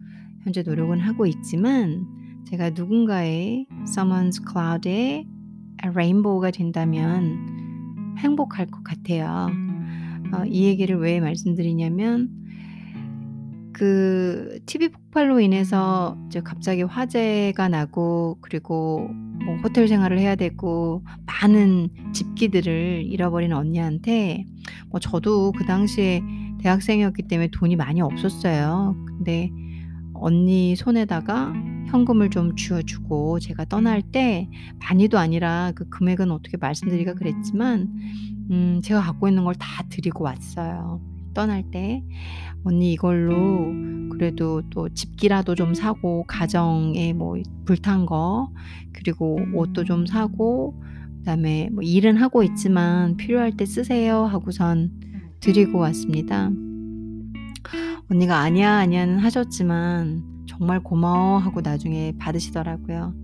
현재 0.43 0.63
노력은 0.63 1.01
하고 1.01 1.27
있지만 1.27 2.07
제가 2.47 2.71
누군가의 2.71 3.67
someone's 3.87 4.43
cloud의 4.47 5.27
rainbow가 5.83 6.51
된다면 6.51 8.15
행복할 8.19 8.67
것 8.67 8.83
같아요. 8.85 9.49
어 10.35 10.45
이 10.47 10.65
얘기를 10.65 10.97
왜 10.99 11.21
말씀드리냐면 11.21 12.29
그 13.75 14.61
TV 14.67 14.89
폭발로 14.91 15.41
인해서 15.41 16.17
이제 16.29 16.41
갑자기 16.43 16.83
화재가 16.83 17.69
나고 17.69 18.39
그리고 18.41 19.09
뭐 19.45 19.57
호텔 19.63 19.89
생활을 19.89 20.19
해야 20.19 20.37
되고 20.37 21.05
많은 21.27 21.91
집기들을 22.13 23.05
잃어버린 23.07 23.53
언니한테 23.53 24.45
뭐 24.91 25.01
저도 25.01 25.53
그 25.53 25.65
당시에 25.67 26.23
대학생이었기 26.61 27.25
때문에 27.25 27.49
돈이 27.53 27.77
많이 27.77 28.01
없었어요. 28.01 28.97
근데 29.07 29.51
언니 30.15 30.77
손에다가 30.77 31.53
현금을 31.89 32.31
좀 32.31 32.57
쥐어 32.57 32.83
주고 32.83 33.41
제가 33.41 33.65
떠날 33.67 34.03
때 34.03 34.49
많이도 34.81 35.19
아니라 35.19 35.73
그 35.75 35.89
금액은 35.89 36.31
어떻게 36.31 36.57
말씀드리기가 36.57 37.15
그랬지만 37.15 37.89
음 38.51 38.81
제가 38.83 39.01
갖고 39.03 39.29
있는 39.29 39.45
걸 39.45 39.55
다 39.59 39.85
드리고 39.91 40.25
왔어요. 40.25 41.01
떠날 41.35 41.71
때 41.71 42.03
"언니 42.65 42.93
이걸로 42.93 43.73
그래도 44.11 44.63
또 44.71 44.89
집기라도 44.89 45.55
좀 45.55 45.75
사고 45.75 46.25
가정에 46.27 47.13
뭐 47.13 47.37
불탄 47.65 48.07
거 48.07 48.51
그리고 48.93 49.39
옷도 49.53 49.85
좀 49.85 50.07
사고 50.07 50.81
그다음에 51.19 51.69
뭐 51.73 51.83
일은 51.83 52.17
하고 52.17 52.43
있지만 52.43 53.17
필요할 53.17 53.57
때 53.57 53.67
쓰세요." 53.67 54.25
하고선 54.25 54.93
드리고 55.41 55.79
왔습니다. 55.79 56.51
언니가 58.11 58.39
"아니야, 58.39 58.77
아니야."는 58.77 59.19
하셨지만 59.19 60.23
"정말 60.47 60.81
고마워." 60.81 61.39
하고 61.39 61.61
나중에 61.61 62.13
받으시더라고요. 62.19 63.15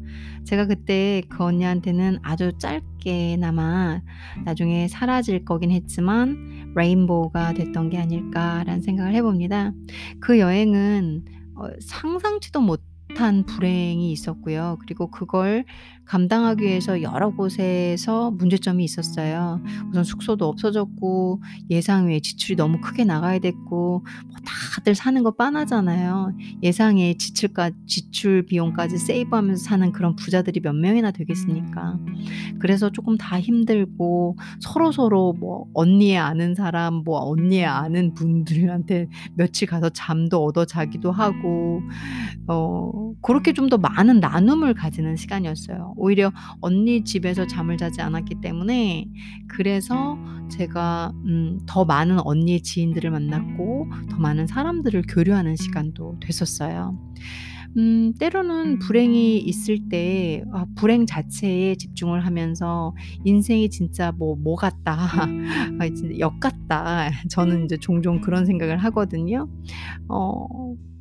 제가 0.45 0.67
그때 0.67 1.23
그 1.29 1.45
언니한테는 1.45 2.19
아주 2.23 2.53
짧게나마 2.59 4.01
나중에 4.45 4.89
사라질 4.89 5.45
거긴 5.45 5.71
했지만' 5.71 6.60
레인보우가 6.75 7.55
됐던 7.55 7.91
게 7.91 7.99
아닐까.'라는 7.99 8.83
생각을 8.83 9.15
해 9.15 9.23
봅니다. 9.23 9.73
그 10.21 10.39
여행은 10.39 11.25
어 11.57 11.69
상상치도 11.81 12.61
못한 12.61 13.45
불행이 13.45 14.13
있었고요. 14.13 14.79
그리고 14.81 15.11
그걸 15.11 15.65
감당하기 16.11 16.65
위해서 16.65 17.03
여러 17.03 17.31
곳에서 17.31 18.33
문제점이 18.33 18.83
있었어요. 18.83 19.63
우선 19.91 20.03
숙소도 20.03 20.45
없어졌고 20.49 21.41
예상 21.71 22.09
외에 22.09 22.19
지출이 22.19 22.57
너무 22.57 22.81
크게 22.81 23.05
나가야 23.05 23.39
됐고 23.39 24.05
뭐 24.27 24.37
다들 24.75 24.97
사는 24.97 25.23
거 25.23 25.31
빤하잖아요. 25.31 26.33
예상의 26.65 27.17
지출까 27.17 27.71
지출 27.87 28.45
비용까지 28.45 28.99
세이브하면서 28.99 29.63
사는 29.63 29.93
그런 29.93 30.17
부자들이 30.17 30.59
몇 30.59 30.75
명이나 30.75 31.13
되겠습니까. 31.13 31.97
그래서 32.59 32.91
쪼끔 32.91 33.17
다 33.17 33.41
힘들고 33.41 34.37
서로 34.59 34.91
서로 34.91 35.33
뭐 35.35 35.67
언니의 35.75 36.19
아는 36.19 36.57
사람 36.57 36.95
뭐 37.05 37.21
언니의 37.21 37.67
아는 37.67 38.15
분들한테 38.15 39.07
며칠 39.37 39.69
가서 39.69 39.91
잠도 39.91 40.45
얻어 40.45 40.65
자기도 40.65 41.13
하고 41.13 41.83
어 42.49 43.13
고렇게 43.21 43.53
좀 43.53 43.71
더 43.71 43.79
많은 43.79 44.19
나눔을 44.19 44.75
가지는 44.75 45.15
시간이었어요. 45.15 45.95
오히려 46.01 46.33
언니 46.61 47.05
집에서 47.05 47.47
잠을 47.47 47.77
자지 47.79 48.01
않았기 48.03 48.37
때문에 48.43 49.07
그래서 49.49 50.19
제가 50.49 51.13
음 51.27 51.59
더 51.67 51.85
많은 51.85 52.19
언니의 52.21 52.63
지인들을 52.63 53.11
만났고 53.11 53.89
더 54.11 54.19
많은 54.19 54.47
사람들을 54.49 55.05
교류하는 55.09 55.57
시간도 55.57 56.19
됐었어요. 56.21 56.97
음 57.77 58.13
때로는 58.19 58.79
불행이 58.81 59.39
있을 59.39 59.89
때 59.89 60.43
아 60.53 60.67
불행 60.77 61.07
자체에 61.07 61.77
집중을 61.77 62.27
하면서 62.27 62.95
'인생이 63.25 63.71
진짜 63.71 64.13
뭐 64.13 64.37
뭐 64.37 64.57
같다. 64.57 64.97
아 65.79 65.89
진짜 65.95 66.19
역 66.19 66.41
같다.' 66.41 67.11
저는 67.31 67.63
인제 67.63 67.79
종종 67.81 68.21
그런 68.21 68.47
생각을 68.47 68.79
하거든요. 68.79 69.49
어 70.09 70.47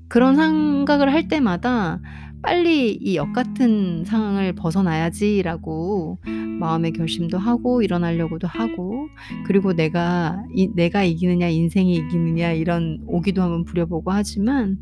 그런 0.09 0.35
생각을 0.35 1.13
할 1.13 1.27
때마다' 1.27 2.01
빨리 2.41 2.93
이 3.01 3.15
역 3.15 3.33
같은 3.33 4.03
상황을 4.05 4.53
벗어나야지.'라고 4.53 6.19
마음의 6.59 6.93
결심도 6.93 7.37
하고 7.37 7.81
일어나려고도 7.81 8.47
하고 8.47 9.07
그리고 9.45 9.73
내가 9.73 10.43
이 10.55 10.67
'내가 10.75 11.03
이기느냐 11.03 11.47
인생이 11.49 11.95
이기느냐.' 11.95 12.53
이런 12.53 12.99
오기도 13.07 13.41
한번 13.41 13.65
부려보고 13.65 14.11
하지만 14.11 14.77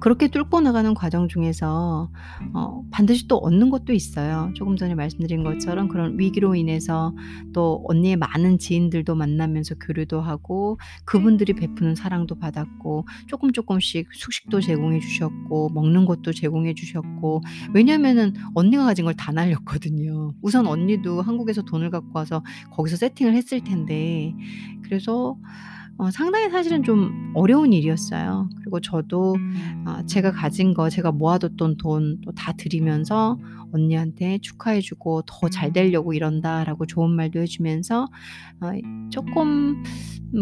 그렇게 0.00 0.28
뚫고 0.28 0.60
나가는 0.60 0.92
과정 0.94 1.28
중에서 1.28 2.10
어 2.54 2.82
반드시 2.90 3.28
또 3.28 3.36
얻는 3.38 3.70
것도 3.70 3.92
있어요. 3.92 4.50
조금 4.54 4.76
전에 4.76 4.94
말씀드린 4.94 5.42
것처럼 5.44 5.88
그런 5.88 6.18
위기로 6.18 6.54
인해서 6.54 7.14
또 7.52 7.82
언니의 7.88 8.16
많은 8.16 8.58
지인들도 8.58 9.14
만나면서 9.14 9.74
교류도 9.76 10.20
하고 10.20 10.78
그분들이 11.04 11.52
베푸는 11.54 11.94
사랑도 11.94 12.34
받았고 12.36 13.06
쪼끔 13.26 13.52
쪼끔씩 13.52 14.08
숙식도 14.12 14.60
제공해 14.60 15.00
주셨고 15.00 15.70
먹는 15.70 16.04
것도 16.06 16.32
제공해 16.32 16.74
주셨고 16.74 17.42
왜냐하면은 17.74 18.34
언니가 18.54 18.84
가진 18.84 19.04
걸 19.04 19.14
다 19.18 19.32
날렸거든요. 19.32 20.32
우선 20.42 20.66
언니도 20.68 21.22
한국에서 21.22 21.62
돈을 21.62 21.90
갖고 21.90 22.10
와서 22.14 22.42
거기서 22.70 22.96
세팅을 22.96 23.34
했을 23.34 23.60
텐데 23.62 24.32
그래서 24.82 25.36
어 25.98 26.10
상당히 26.12 26.48
사실은 26.50 26.84
좀 26.84 27.32
어려운 27.34 27.72
일이었어요. 27.72 28.48
그리고 28.58 28.80
저도 28.80 29.36
아 29.84 30.04
제가 30.06 30.30
가진 30.32 30.72
거 30.74 30.88
제가 30.90 31.10
모아뒀던 31.12 31.76
돈 31.78 32.20
또 32.22 32.32
다 32.36 32.52
드리면서 32.52 33.38
언니한테 33.72 34.38
축하해 34.38 34.80
주고 34.80 35.22
"더 35.22 35.48
잘 35.50 35.72
되려고 35.72 36.12
이런다."라고 36.14 36.86
좋은 36.86 37.10
말도 37.10 37.40
해 37.40 37.46
주면서 37.46 38.06
어 38.60 38.70
쪼끔 39.10 39.82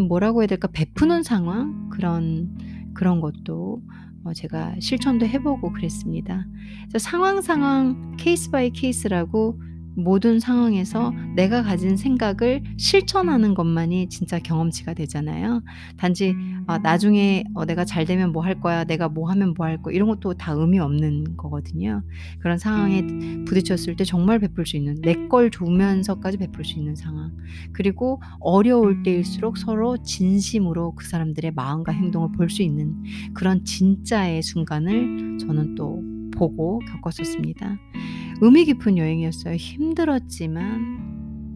뭐라고 0.09 0.41
해야 0.41 0.47
될까 0.47 0.67
베푸는 0.71 1.23
상황 1.23 1.89
그런 1.89 2.55
그런 2.93 3.19
것도 3.21 3.81
어 4.25 4.33
제가 4.33 4.75
실천도 4.79 5.25
해 5.27 5.39
보고 5.41 5.71
그랬습니다. 5.71 6.45
상황, 6.99 7.41
상황 7.41 8.15
case 8.17 8.51
by 8.51 8.69
case라고 8.71 9.59
모든 9.97 10.39
상황에서 10.39 11.11
내가 11.35 11.63
가진 11.63 11.97
생각을 11.97 12.63
실천하는 12.77 13.53
것만이 13.53 14.09
진짜 14.09 14.39
경험치가 14.39 14.93
되잖아요. 14.93 15.61
단지 15.97 16.33
아 16.67 16.77
나중에 16.77 17.43
어 17.55 17.65
'내가 17.65 17.83
잘 17.85 18.05
되면 18.05 18.31
뭐 18.31 18.43
할 18.43 18.59
거야. 18.59 18.83
내가 18.85 19.09
뭐 19.09 19.29
하면 19.31 19.53
뭐 19.57 19.65
할 19.65 19.81
거야.' 19.81 19.93
이런 19.95 20.07
것도 20.07 20.35
다 20.35 20.53
의미 20.53 20.79
없는 20.79 21.35
거거든요. 21.37 22.03
그런 22.39 22.57
상황에 22.57 23.01
부딪혔을 23.45 23.95
때 23.95 24.03
정말 24.05 24.39
베풀 24.39 24.65
수 24.65 24.77
있는 24.77 24.95
내 25.01 25.27
걸 25.29 25.49
주면서까지 25.51 26.37
베풀 26.37 26.63
수 26.63 26.77
있는 26.79 26.95
상황. 26.95 27.31
그리고 27.73 28.21
어려울 28.39 29.03
때일수록 29.03 29.57
서로 29.57 29.97
진심으로 30.03 30.93
그 30.95 31.05
사람들의 31.07 31.51
마음과 31.55 31.91
행동을 31.91 32.29
볼 32.31 32.47
수 32.49 32.61
있는 32.63 32.95
그런 33.33 33.65
진짜의 33.65 34.41
순간을 34.41 35.37
저는 35.39 35.75
또 35.75 36.01
보고 36.31 36.79
겪었었습니다. 37.01 37.77
의미 38.41 38.65
깊은 38.65 38.97
여행이었어요. 38.97 39.55
힘들었지만 39.55 41.07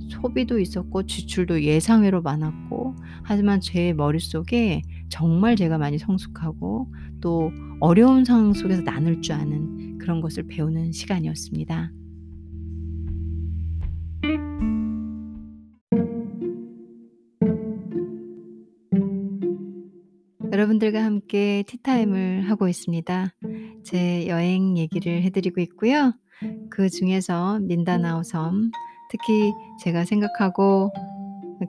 소비도 0.10 0.60
있었고 0.60 1.04
지출도 1.04 1.64
예상외로 1.64 2.22
많았고 2.22 2.96
하지만 3.24 3.62
제 3.62 3.94
머릿속에 3.94 4.82
정말 5.10 5.56
제가 5.56 5.78
많이 5.78 5.98
성숙하고 5.98 6.92
또 7.22 7.52
어려운 7.80 8.26
상황 8.26 8.54
속에서 8.54 8.82
나눌 8.84 9.22
줄 9.22 9.36
아는 9.36 9.98
그런 10.00 10.22
것을 10.22 10.48
배우는 10.48 10.92
시간이었습니다. 10.92 11.92
여러분들과 20.52 21.04
함께 21.04 21.64
티타임을 21.66 22.50
하고 22.50 22.68
있습니다. 22.68 23.34
제 23.84 24.28
여행 24.28 24.78
얘기를 24.78 25.24
해 25.24 25.30
드리고 25.30 25.62
있고요. 25.62 26.14
그 26.70 26.90
중에서 26.90 27.60
민다나오 27.60 28.24
섬 28.24 28.72
특히 29.10 29.52
제가 29.84 30.06
생각하고 30.06 30.92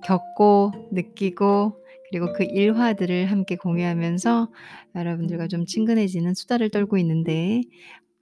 겪고 0.05 0.73
느끼고 0.93 1.83
그리고 2.11 2.33
그 2.35 2.45
일화들을 2.45 3.27
함께 3.27 3.57
공유하면서 3.57 4.49
여러분들과 4.95 5.49
좀 5.49 5.65
친근해지는 5.67 6.35
수다를 6.35 6.71
떨고 6.71 6.99
있는데 6.99 7.63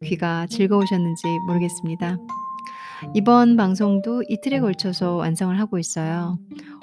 귀가 0.05 0.47
즐거우셨는지 0.47 1.23
모르겠습니다. 1.47 2.17
이번 3.15 3.57
방송도 3.57 4.25
이틀에 4.29 4.61
걸쳐서 4.61 5.17
완성을 5.17 5.59
하고 5.59 5.79
있어요. 5.79 6.39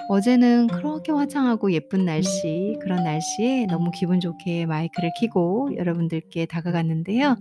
어제는 0.09 0.68
그렇게 0.68 1.11
화창하고 1.11 1.72
예쁜 1.74 2.05
날씨, 2.05 2.78
그런 2.82 3.03
날씨에 3.03 3.65
너무 3.65 3.91
기분 3.91 4.20
좋게 4.20 4.65
마이크를 4.65 5.11
켜고 5.20 5.70
여러분들께 5.76 6.45
다가갔는데요. 6.45 7.36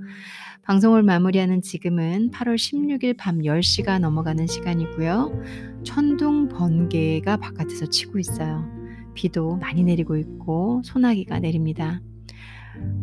방송을 0.62 1.04
마무리하는 1.04 1.62
지금은 1.62 2.30
8월 2.32 2.56
16일 2.56 3.16
밤 3.16 3.38
10시가 3.38 4.00
넘어가는 4.00 4.46
시간이고요. 4.48 5.42
천둥 5.84 6.48
번개가 6.48 7.36
바깥에서 7.36 7.86
치고 7.86 8.18
있어요. 8.18 8.68
비도 9.14 9.56
많이 9.56 9.84
내리고 9.84 10.16
있고 10.16 10.82
소나기가 10.84 11.38
내립니다. 11.38 12.00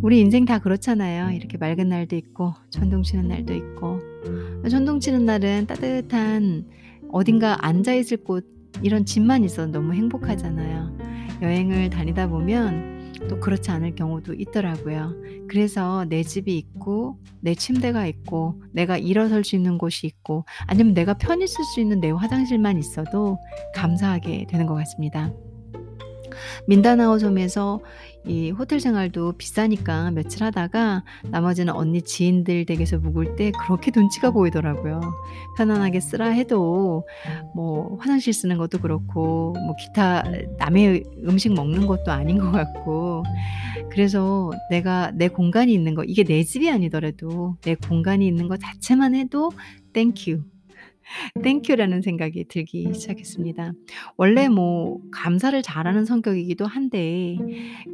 우리 0.02 0.20
인생 0.20 0.44
다 0.44 0.60
그렇잖아요. 0.60 1.32
이렇게 1.32 1.58
맑은 1.58 1.88
날도 1.88 2.16
있고 2.18 2.54
천둥 2.70 3.04
치는 3.04 3.30
날도 3.30 3.54
있고 3.54 4.13
천둥 4.70 5.00
치는 5.00 5.26
날은 5.26 5.68
따뜻한 5.68 6.66
어딘가 7.12 7.66
앉아 7.66 7.94
있을 7.94 8.18
곳 8.18 8.46
이런 8.82 9.06
집만 9.06 9.44
있어도 9.44 9.72
너무 9.72 9.94
행복하잖아요. 9.94 10.98
여행을 11.42 11.90
다니다 11.90 12.28
보면 12.28 12.94
또 13.30 13.40
그렇지 13.40 13.72
않을 13.72 13.96
경우도 13.96 14.34
있더라고요. 14.34 15.16
그래서 15.48 16.06
내 16.10 16.24
집이 16.24 16.58
있고 16.58 17.20
내 17.40 17.56
침대가 17.56 18.06
있고 18.08 18.62
내가 18.72 18.98
일어설 18.98 19.44
수 19.44 19.56
있는 19.56 19.78
곳이 19.78 20.08
있고 20.08 20.46
아니면 20.66 20.94
내가 20.94 21.14
편히 21.14 21.48
쓸 21.48 21.64
수 21.64 21.80
있는 21.80 22.00
내 22.00 22.12
화장실만 22.12 22.78
있어도 22.78 23.38
감사하게 23.76 24.48
되는 24.50 24.66
것 24.66 24.74
같습니다. 24.76 25.32
민다나오 26.68 27.20
섬에서 27.20 27.82
이 28.26 28.52
호텔 28.52 28.80
생활도 28.80 29.34
비싸니까 29.34 30.12
며칠 30.12 30.44
하다가 30.44 31.04
나머지는 31.30 31.74
언니 31.74 32.02
지인들 32.02 32.66
댁에서 32.66 32.98
묵을 32.98 33.36
때 33.36 33.52
그렇게 33.52 33.92
눈치가 33.94 34.32
보이더라고요. 34.32 35.02
편안하게 35.58 36.00
쓰라 36.00 36.28
해도 36.30 37.06
뭐 37.54 37.98
화장실 38.00 38.32
쓰는 38.34 38.58
것도 38.58 38.80
그렇고 38.80 39.54
뭐 39.66 39.76
기타 39.76 40.24
남의 40.58 41.04
음식 41.28 41.54
먹는 41.54 41.86
것도 41.86 42.12
아닌 42.12 42.38
것 42.38 42.52
같고 42.52 43.24
그래서 43.92 44.52
내가 44.70 45.12
내 45.14 45.28
공간이 45.28 45.74
있는 45.74 45.94
거 45.94 46.04
이게 46.04 46.24
내 46.24 46.44
집이 46.44 46.70
아니더라도 46.70 47.58
내 47.62 47.76
공간이 47.76 48.26
있는 48.26 48.48
것 48.48 48.60
자체만 48.60 49.16
해도 49.16 49.52
thank 49.92 50.44
you 51.44 51.54
thank 51.54 51.71
you라는 51.71 52.02
생각이 52.02 52.46
들기 52.46 52.94
시작했습니다. 52.94 53.74
원래 54.18 54.48
뭐 54.50 55.00
감사를 55.12 55.62
잘하는 55.62 56.06
성격이기도 56.06 56.66
한데 56.66 57.38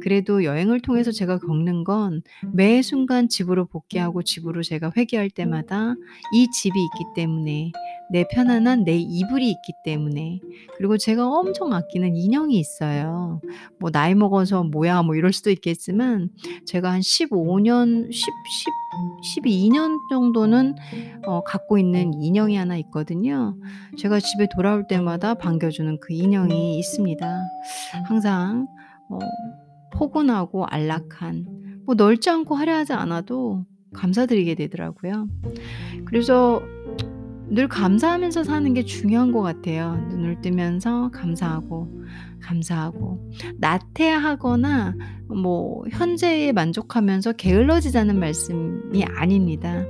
그래도 0.02 0.44
여행을 0.44 0.80
통해서 0.80 1.10
제가 1.12 1.38
겪는 1.38 1.84
건 1.84 2.22
매 2.52 2.82
순간 2.82 3.28
집으로 3.28 3.66
복귀하고 3.66 4.22
집으로 4.22 4.62
제가 4.62 4.92
회귀할 4.96 5.30
때마다 5.30 5.94
이 6.34 6.48
집이 6.50 6.78
있기 6.78 7.04
때문에 7.14 7.72
내 8.12 8.26
편안한 8.30 8.84
내 8.84 8.96
이불이 8.96 9.48
있기 9.50 9.72
때문에 9.84 10.40
그리고 10.76 10.98
제가 10.98 11.28
엄청 11.28 11.72
아끼는 11.72 12.16
인형이 12.16 12.58
있어요. 12.58 13.40
뭐 13.78 13.90
나이 13.90 14.14
먹어서 14.14 14.64
뭐야 14.64 15.02
뭐 15.02 15.14
이럴 15.14 15.32
수도 15.32 15.50
있겠지만 15.50 16.30
제가 16.66 16.92
한 16.92 17.00
15년 17.00 18.12
10 18.12 18.12
10 18.12 18.30
12년 19.22 19.98
정도는 20.10 20.74
어 21.24 21.42
갖고 21.44 21.78
있는 21.78 22.12
인형이 22.14 22.56
하나 22.56 22.76
있거든요. 22.78 23.56
제가 23.96 24.18
집에 24.18 24.48
돌아올 24.54 24.86
때마다 24.88 25.34
반겨주는 25.34 26.00
그 26.00 26.12
인형이 26.12 26.78
있습니다. 26.78 27.40
항상 28.04 28.66
어 29.08 29.18
포근하고 29.92 30.64
안락한 30.66 31.82
뭐 31.86 31.94
넓지 31.94 32.30
않고 32.30 32.54
화려하지 32.54 32.92
않아도 32.94 33.64
감사드리게 33.94 34.54
되더라고요. 34.54 35.28
그래서 36.06 36.62
늘 37.50 37.66
감사하면서 37.66 38.44
사는 38.44 38.74
게 38.74 38.84
중요한 38.84 39.32
것 39.32 39.42
같아요. 39.42 39.96
눈을 40.08 40.40
뜨면서 40.40 41.10
감사하고, 41.10 42.04
감사하고. 42.40 43.32
나태하거나 43.58 44.94
뭐 45.28 45.84
현재에 45.90 46.52
만족하면서 46.52 47.32
게을러지자는 47.32 48.20
말씀이 48.20 49.04
아닙니다. 49.04 49.84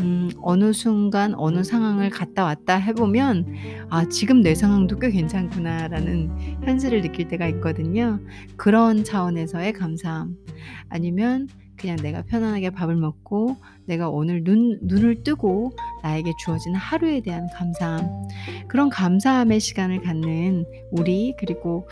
음, 0.00 0.30
어느 0.40 0.72
순간 0.72 1.34
어느 1.36 1.62
상황을 1.62 2.10
갔다 2.10 2.42
왔다 2.44 2.76
해보면 2.76 3.54
아, 3.90 4.08
지금 4.08 4.40
내 4.40 4.54
상황도 4.54 4.98
꽤 4.98 5.10
괜찮구나라는 5.10 6.30
현실을 6.64 7.02
느낄 7.02 7.28
때가 7.28 7.46
있거든요. 7.48 8.18
그런 8.56 9.04
차원에서의 9.04 9.72
감사함. 9.74 10.36
아니면 10.88 11.48
그냥 11.76 11.96
내가 11.96 12.22
편안하게 12.22 12.70
밥을 12.70 12.96
먹고 12.96 13.56
내가 13.86 14.08
오늘 14.08 14.44
눈, 14.44 14.78
눈을 14.82 15.22
뜨고 15.22 15.72
나에게 16.02 16.32
주어진 16.44 16.74
하루에 16.74 17.20
대한 17.20 17.48
감사함. 17.54 18.08
그런 18.68 18.88
감사함의 18.88 19.60
시간을 19.60 20.00
갖는 20.02 20.64
우리, 20.90 21.34
그리고 21.38 21.88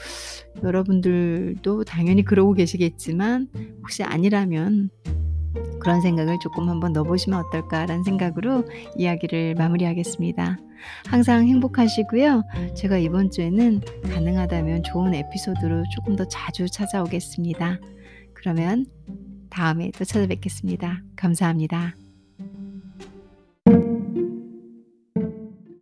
여러분들도 0.62 1.84
당연히 1.84 2.22
그러고 2.24 2.54
계시겠지만, 2.54 3.48
혹시 3.82 4.02
아니라면 4.02 4.90
그런 5.80 6.00
생각을 6.00 6.38
조금 6.40 6.68
한번 6.68 6.92
넣어보시면 6.92 7.38
어떨까라는 7.46 8.04
생각으로 8.04 8.64
이야기를 8.96 9.54
마무리하겠습니다. 9.56 10.58
항상 11.06 11.46
행복하시고요. 11.46 12.42
제가 12.74 12.98
이번 12.98 13.30
주에는 13.30 13.80
가능하다면 14.12 14.82
좋은 14.84 15.14
에피소드로 15.14 15.84
조금 15.94 16.16
더 16.16 16.26
자주 16.26 16.68
찾아오겠습니다. 16.68 17.78
그러면 18.32 18.86
다음에 19.52 19.90
또 19.96 20.04
찾아뵙겠습니다. 20.04 21.02
감사합니다. 21.14 21.94